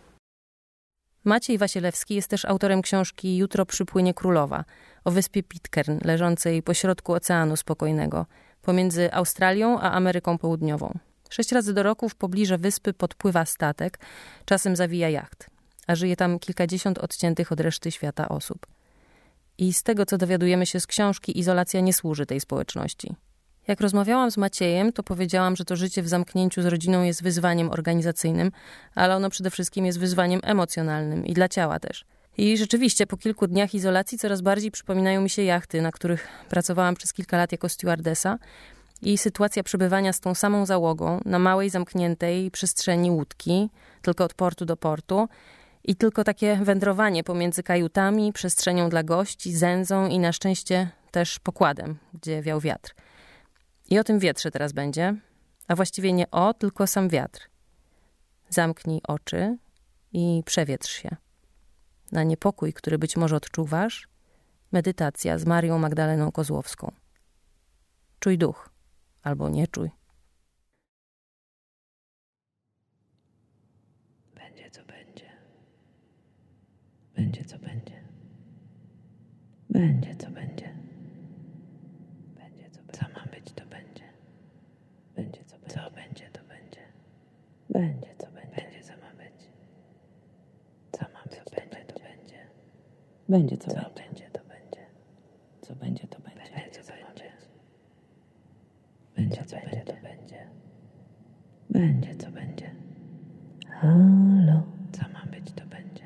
Maciej 1.25 1.58
Wasielewski 1.58 2.15
jest 2.15 2.30
też 2.30 2.45
autorem 2.45 2.82
książki 2.82 3.38
Jutro 3.38 3.65
przypłynie 3.65 4.13
królowa 4.13 4.63
o 5.04 5.12
wyspie 5.12 5.43
Pitcairn, 5.43 5.97
leżącej 6.04 6.63
pośrodku 6.63 7.13
Oceanu 7.13 7.56
Spokojnego, 7.56 8.25
pomiędzy 8.62 9.13
Australią 9.13 9.80
a 9.80 9.91
Ameryką 9.91 10.38
Południową. 10.38 10.99
Sześć 11.30 11.51
razy 11.51 11.73
do 11.73 11.84
roku 11.84 12.10
w 12.10 12.15
pobliże 12.15 12.58
wyspy 12.58 12.93
podpływa 12.93 13.45
statek, 13.45 13.99
czasem 14.45 14.75
zawija 14.75 15.10
jacht, 15.10 15.49
a 15.88 15.95
żyje 15.95 16.15
tam 16.15 16.39
kilkadziesiąt 16.39 16.97
odciętych 16.97 17.51
od 17.51 17.60
reszty 17.60 17.91
świata 17.91 18.30
osób. 18.30 18.75
I 19.58 19.74
z 19.74 19.84
tego, 19.84 20.06
co 20.06 20.18
dowiadujemy 20.18 20.65
się 20.65 20.80
z 20.80 20.88
książki, 20.88 21.39
izolacja 21.39 21.80
nie 21.80 21.94
służy 21.94 22.26
tej 22.26 22.39
społeczności. 22.39 23.15
Jak 23.68 23.82
rozmawiałam 23.82 24.32
z 24.32 24.38
Maciejem, 24.38 24.94
to 24.94 25.04
powiedziałam, 25.04 25.56
że 25.56 25.65
to 25.65 25.76
życie 25.76 26.02
w 26.02 26.08
zamknięciu 26.08 26.62
z 26.62 26.65
rodziną 26.65 27.04
jest 27.04 27.24
wyzwaniem 27.24 27.72
organizacyjnym, 27.72 28.52
ale 28.96 29.15
ono 29.15 29.30
przede 29.30 29.52
wszystkim 29.52 29.86
jest 29.86 30.00
wyzwaniem 30.00 30.39
emocjonalnym 30.44 31.26
i 31.26 31.34
dla 31.34 31.50
ciała 31.50 31.80
też. 31.80 32.06
I 32.38 32.58
rzeczywiście 32.58 33.08
po 33.08 33.18
kilku 33.18 33.48
dniach 33.48 33.74
izolacji 33.74 34.18
coraz 34.18 34.41
bardziej 34.41 34.72
przypominają 34.72 35.22
mi 35.22 35.30
się 35.30 35.44
jachty, 35.44 35.82
na 35.82 35.91
których 35.91 36.28
pracowałam 36.50 36.96
przez 36.96 37.13
kilka 37.13 37.38
lat 37.38 37.52
jako 37.52 37.70
stewardesa 37.70 38.38
i 39.02 39.18
sytuacja 39.18 39.63
przebywania 39.63 40.13
z 40.13 40.20
tą 40.20 40.36
samą 40.36 40.65
załogą 40.65 41.20
na 41.26 41.39
małej, 41.39 41.70
zamkniętej 41.70 42.52
przestrzeni 42.52 43.12
łódki, 43.12 43.70
tylko 44.02 44.24
od 44.24 44.34
portu 44.34 44.65
do 44.65 44.78
portu 44.78 45.28
i 45.88 45.95
tylko 45.95 46.24
takie 46.24 46.56
wędrowanie 46.56 47.24
pomiędzy 47.24 47.63
kajutami, 47.63 48.34
przestrzenią 48.34 48.89
dla 48.89 49.04
gości, 49.04 49.54
zędzą 49.54 50.08
i 50.08 50.19
na 50.19 50.32
szczęście 50.32 50.89
też 51.12 51.39
pokładem, 51.39 51.98
gdzie 52.13 52.41
wiał 52.41 52.60
wiatr. 52.60 52.95
I 53.89 54.00
o 54.00 54.04
tym 54.04 54.19
wietrze 54.19 54.52
teraz 54.52 54.74
będzie, 54.74 55.15
a 55.67 55.76
właściwie 55.76 56.13
nie 56.13 56.32
o, 56.32 56.54
tylko 56.54 56.88
sam 56.88 57.10
wiatr. 57.10 57.50
Zamknij 58.50 59.02
oczy 59.08 59.58
i 60.13 60.43
przewietrz 60.45 60.91
się. 60.91 61.15
Na 62.12 62.24
niepokój, 62.24 62.74
który 62.74 62.98
być 62.98 63.17
może 63.17 63.36
odczuwasz, 63.36 64.08
medytacja 64.71 65.38
z 65.38 65.45
Marią 65.45 65.80
Magdaleną 65.80 66.32
Kozłowską. 66.32 66.91
Czuj 68.20 68.38
duch, 68.38 68.70
albo 69.24 69.49
nie 69.49 69.68
czuj. 69.68 69.89
Będzie 74.36 74.72
co 74.72 74.86
będzie. 74.86 75.32
Będzie 77.26 77.45
co 77.45 77.59
będzie. 77.59 78.01
Będzie 79.69 80.15
co 80.15 80.32
będzie. 80.32 80.69
Będzie 82.36 82.69
co 82.71 82.80
będzie. 82.82 82.99
Co 82.99 83.05
ma 83.19 83.26
być 83.32 83.51
to 83.51 83.65
będzie. 83.65 84.03
Będzie 85.15 85.43
co 85.45 85.57
będzie. 85.57 85.76
Co 85.76 85.91
będzie 85.91 86.30
to 86.30 86.43
będzie. 86.43 86.82
Będzie 87.69 88.15
co 88.17 88.28
będzie. 88.32 88.55
Będzie 88.55 88.84
co 88.84 88.93
ma 88.97 89.11
być. 89.23 89.49
Co 90.91 91.05
ma 91.13 91.23
być 91.23 91.39
to 91.39 91.51
będzie 91.55 91.86
to 91.86 91.99
będzie. 91.99 92.39
Będzie 93.30 93.57
co 93.57 93.67
będzie 93.95 94.30
to 94.30 94.39
będzie. 94.43 94.86
Co 95.61 95.76
będzie 95.76 96.07
to 96.07 96.19
będzie. 96.19 96.51
Będzie 96.55 96.84
co 96.84 96.93
być. 96.93 97.23
Będzie 99.15 99.45
co 99.45 99.55
będzie 99.55 99.82
to 99.86 99.93
będzie. 100.01 100.47
Będzie 101.69 102.15
co 102.15 102.32
będzie. 102.32 102.71
Halo. 103.69 104.63
Co 104.91 105.01
ma 105.13 105.26
być 105.32 105.51
to 105.51 105.65
będzie. 105.65 106.05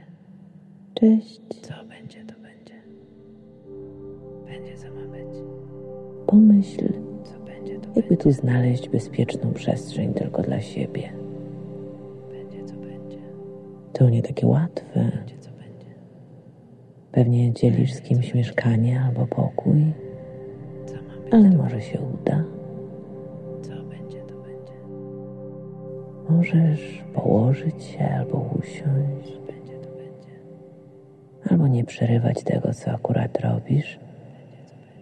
Cześć. 1.00 1.42
Co 1.62 1.74
będzie, 1.90 2.26
to 2.26 2.34
będzie. 2.42 2.74
Będzie, 4.46 4.78
co 4.78 4.88
ma 4.88 5.08
być. 5.08 5.28
Pomyśl, 6.28 6.94
co 7.24 7.40
będzie, 7.40 7.80
to 7.80 7.90
jakby 7.96 8.18
tu 8.18 8.32
znaleźć 8.32 8.90
bezpieczną 8.90 9.54
przestrzeń 9.54 10.14
tylko 10.14 10.42
dla 10.42 10.62
siebie. 10.62 11.10
Będzie, 12.32 12.66
co 12.66 12.76
będzie. 12.76 13.18
To 13.94 14.10
nie 14.10 14.22
takie 14.22 14.48
łatwe. 14.48 15.12
Będzie, 15.16 15.38
co 15.40 15.50
będzie. 15.52 15.96
Pewnie 17.12 17.54
dzielisz 17.54 17.94
z 17.94 18.02
kimś 18.02 18.34
mieszkanie 18.34 19.02
albo 19.02 19.28
pokój. 19.28 19.94
Ale 21.32 21.50
może 21.50 21.82
się 21.82 22.00
uda. 22.22 22.44
Co 23.62 23.84
będzie, 23.84 24.20
to 24.22 24.36
będzie. 24.36 24.74
Możesz 26.30 27.04
położyć 27.14 27.84
się 27.84 28.10
albo 28.10 28.38
usiąść. 28.60 29.39
Albo 31.50 31.68
nie 31.68 31.84
przerywać 31.84 32.44
tego, 32.44 32.74
co 32.74 32.92
akurat 32.92 33.40
robisz. 33.40 34.00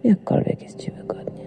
Jakkolwiek 0.04 0.62
jest 0.62 0.78
ci 0.78 0.90
wygodnie. 0.90 1.44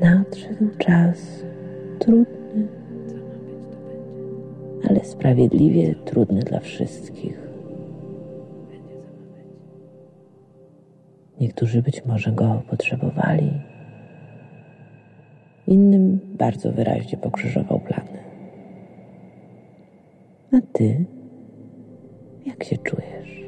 Nadszedł 0.00 0.70
czas 0.78 1.44
trudny, 1.98 2.68
ale 4.88 5.04
sprawiedliwie 5.04 5.94
trudny 5.94 6.40
dla 6.40 6.60
wszystkich. 6.60 7.50
Niektórzy 11.40 11.82
być 11.82 12.04
może 12.04 12.32
go 12.32 12.62
potrzebowali, 12.70 13.52
innym 15.66 16.20
bardzo 16.38 16.72
wyraźnie 16.72 17.18
pokrzyżował 17.18 17.80
plany. 17.80 18.18
A 20.52 20.56
ty, 20.72 21.04
jak 22.60 22.68
się 22.68 22.78
czujesz? 22.78 23.44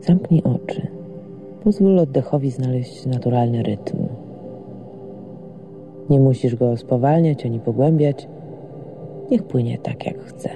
Zamknij 0.00 0.42
oczy. 0.42 0.86
Pozwól 1.64 1.98
oddechowi 1.98 2.50
znaleźć 2.50 3.06
naturalny 3.06 3.62
rytm. 3.62 3.96
Nie 6.10 6.20
musisz 6.20 6.56
go 6.56 6.76
spowalniać 6.76 7.46
ani 7.46 7.60
pogłębiać. 7.60 8.28
Niech 9.30 9.42
płynie 9.42 9.78
tak, 9.78 10.06
jak 10.06 10.18
chce. 10.18 10.50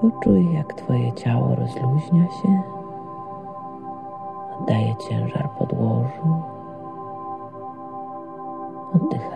Poczuj, 0.00 0.54
jak 0.54 0.74
Twoje 0.74 1.12
ciało 1.12 1.54
rozluźnia 1.54 2.26
się, 2.42 2.62
oddaje 4.60 4.94
ciężar 5.08 5.50
podłożu. 5.58 6.53
proteja. 8.98 9.33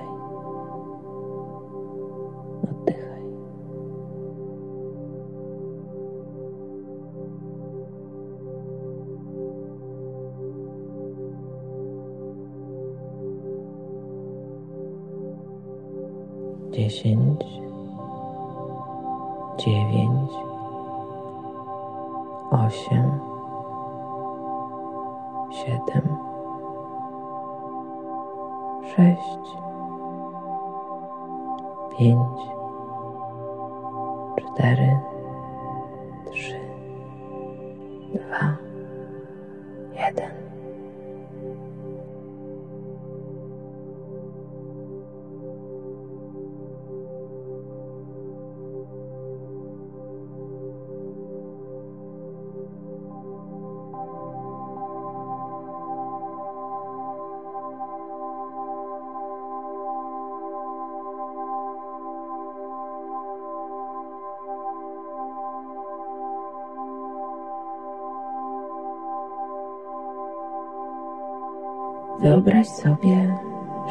Wyobraź 72.21 72.67
sobie, 72.67 73.35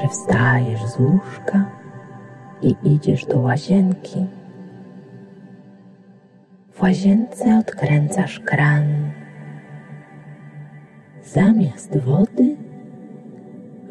że 0.02 0.08
wstajesz 0.08 0.86
z 0.86 1.00
łóżka 1.00 1.66
i 2.62 2.76
idziesz 2.84 3.26
do 3.26 3.40
łazienki. 3.40 4.26
W 6.72 6.82
łazience 6.82 7.58
odkręcasz 7.60 8.40
kran. 8.40 8.84
Zamiast 11.24 11.98
wody 11.98 12.56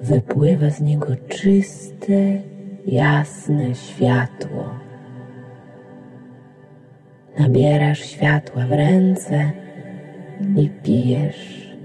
wypływa 0.03 0.71
z 0.71 0.81
niego 0.81 1.17
czyste, 1.29 2.43
jasne 2.87 3.75
światło. 3.75 4.71
Nabierasz 7.39 8.01
światła 8.01 8.67
w 8.67 8.73
ręce 8.73 9.51
i 10.57 10.71
pijesz. 10.71 11.77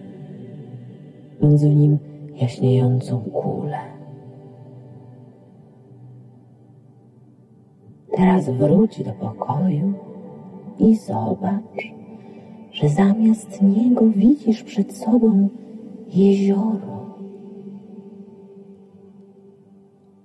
Między 1.42 1.70
nim 1.70 2.11
jaśniejącą 2.42 3.22
kulę. 3.22 3.80
Teraz 8.16 8.50
wróć 8.50 9.04
do 9.04 9.12
pokoju 9.12 9.94
i 10.80 10.96
zobacz, 10.96 11.94
że 12.72 12.90
zamiast 12.90 13.62
niego 13.62 14.10
widzisz 14.10 14.64
przed 14.64 14.94
sobą 14.98 15.50
jezioro. 16.08 17.02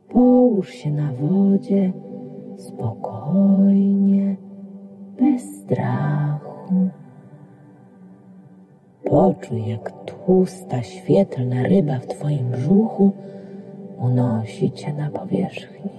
Połóż 0.09 0.71
się 0.71 0.91
na 0.91 1.13
wodzie 1.13 1.93
spokojnie, 2.59 4.37
bez 5.21 5.43
strachu. 5.43 6.91
Poczuj, 9.17 9.67
jak 9.67 10.05
tłusta, 10.05 10.83
świetlna 10.83 11.63
ryba 11.63 11.99
w 11.99 12.07
Twoim 12.07 12.51
brzuchu 12.51 13.13
unosi 13.99 14.73
Cię 14.73 14.93
na 14.93 15.11
powierzchni. 15.11 15.91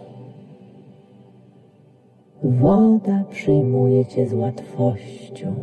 Woda 2.44 3.24
przyjmuje 3.30 4.06
Cię 4.06 4.28
z 4.28 4.34
łatwością. 4.34 5.56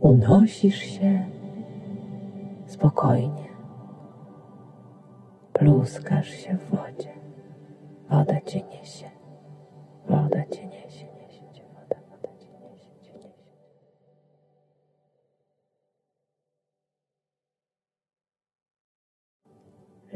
Unosisz 0.00 0.78
się 0.78 1.24
spokojnie. 2.66 3.48
Pluskasz 5.52 6.28
się 6.28 6.56
w 6.56 6.70
wodzie. 6.70 7.12
Woda 8.10 8.40
Cię 8.40 8.60
niesie. 8.60 9.06
Woda 10.08 10.44
Cię 10.44 10.66
niesie, 10.66 11.06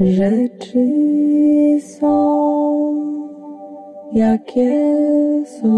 Rzeczy 0.03 0.89
są, 1.81 2.11
jakie 4.13 4.95
są, 5.45 5.73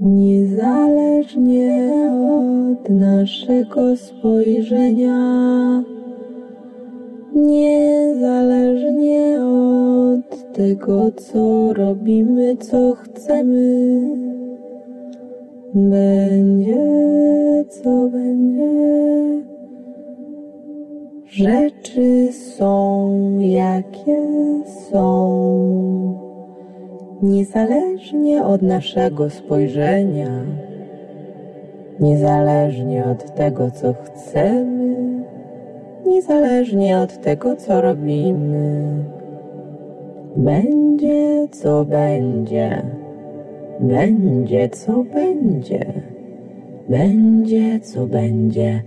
niezależnie 0.00 1.92
od 2.30 2.90
naszego 2.90 3.96
spojrzenia, 3.96 5.18
niezależnie 7.34 9.40
od 9.40 10.52
tego, 10.52 11.10
co 11.10 11.72
robimy, 11.72 12.56
co 12.56 12.92
chcemy. 12.92 14.00
Będzie, 15.74 16.76
co 17.68 18.08
będzie. 18.08 19.51
Rzeczy 21.32 22.32
są, 22.32 23.10
jakie 23.40 24.20
są, 24.64 26.18
niezależnie 27.22 28.44
od 28.44 28.62
naszego 28.62 29.30
spojrzenia, 29.30 30.44
niezależnie 32.00 33.04
od 33.04 33.34
tego, 33.34 33.70
co 33.70 33.94
chcemy, 33.94 34.96
niezależnie 36.06 36.98
od 36.98 37.20
tego, 37.20 37.56
co 37.56 37.80
robimy. 37.80 38.94
Będzie, 40.36 41.48
co 41.50 41.84
będzie, 41.84 42.82
będzie, 43.80 44.68
co 44.68 45.04
będzie, 45.04 45.92
będzie, 46.88 47.80
co 47.80 48.06
będzie, 48.06 48.82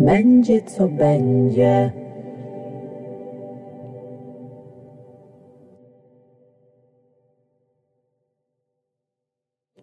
będzie, 0.00 0.62
co 0.62 0.88
będzie. 0.88 1.92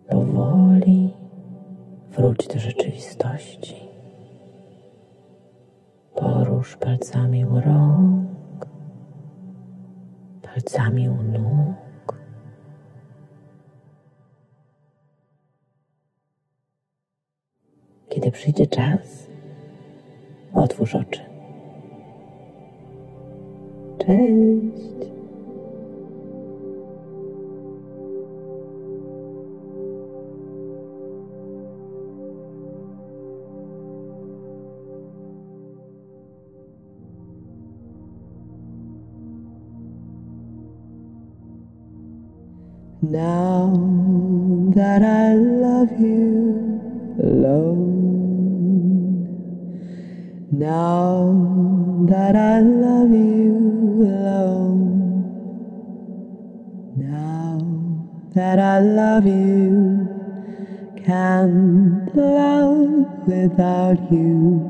Powoli 0.10 1.14
wróć 2.12 2.48
do 2.48 2.60
rzeczywistości. 2.60 3.88
Porusz 6.16 6.78
palcami 6.78 7.46
u 7.46 7.62
rąk, 7.62 8.68
palcami 10.42 11.10
u 11.10 11.24
nóg. 11.24 12.18
Kiedy 18.10 18.32
przyjdzie 18.32 18.68
czas, 18.68 19.27
otwórz 20.58 20.96
oczy. 20.96 21.22
Cześć. 23.98 24.88
Now 43.10 43.72
that 44.76 45.02
I 45.04 45.36
love 45.36 45.92
you 46.00 46.80
alone, 47.24 47.87
now 50.60 52.06
that 52.10 52.36
I 52.36 52.62
love 52.62 53.12
you 53.12 54.02
alone, 54.02 55.22
now 56.96 57.60
that 58.34 58.58
I 58.58 58.80
love 58.80 59.28
you, 59.28 60.10
can't 61.06 62.16
love 62.16 63.28
without 63.28 64.12
you, 64.12 64.66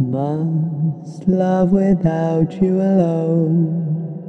must 0.00 1.28
love 1.28 1.72
without 1.72 2.62
you 2.62 2.80
alone. 2.80 4.21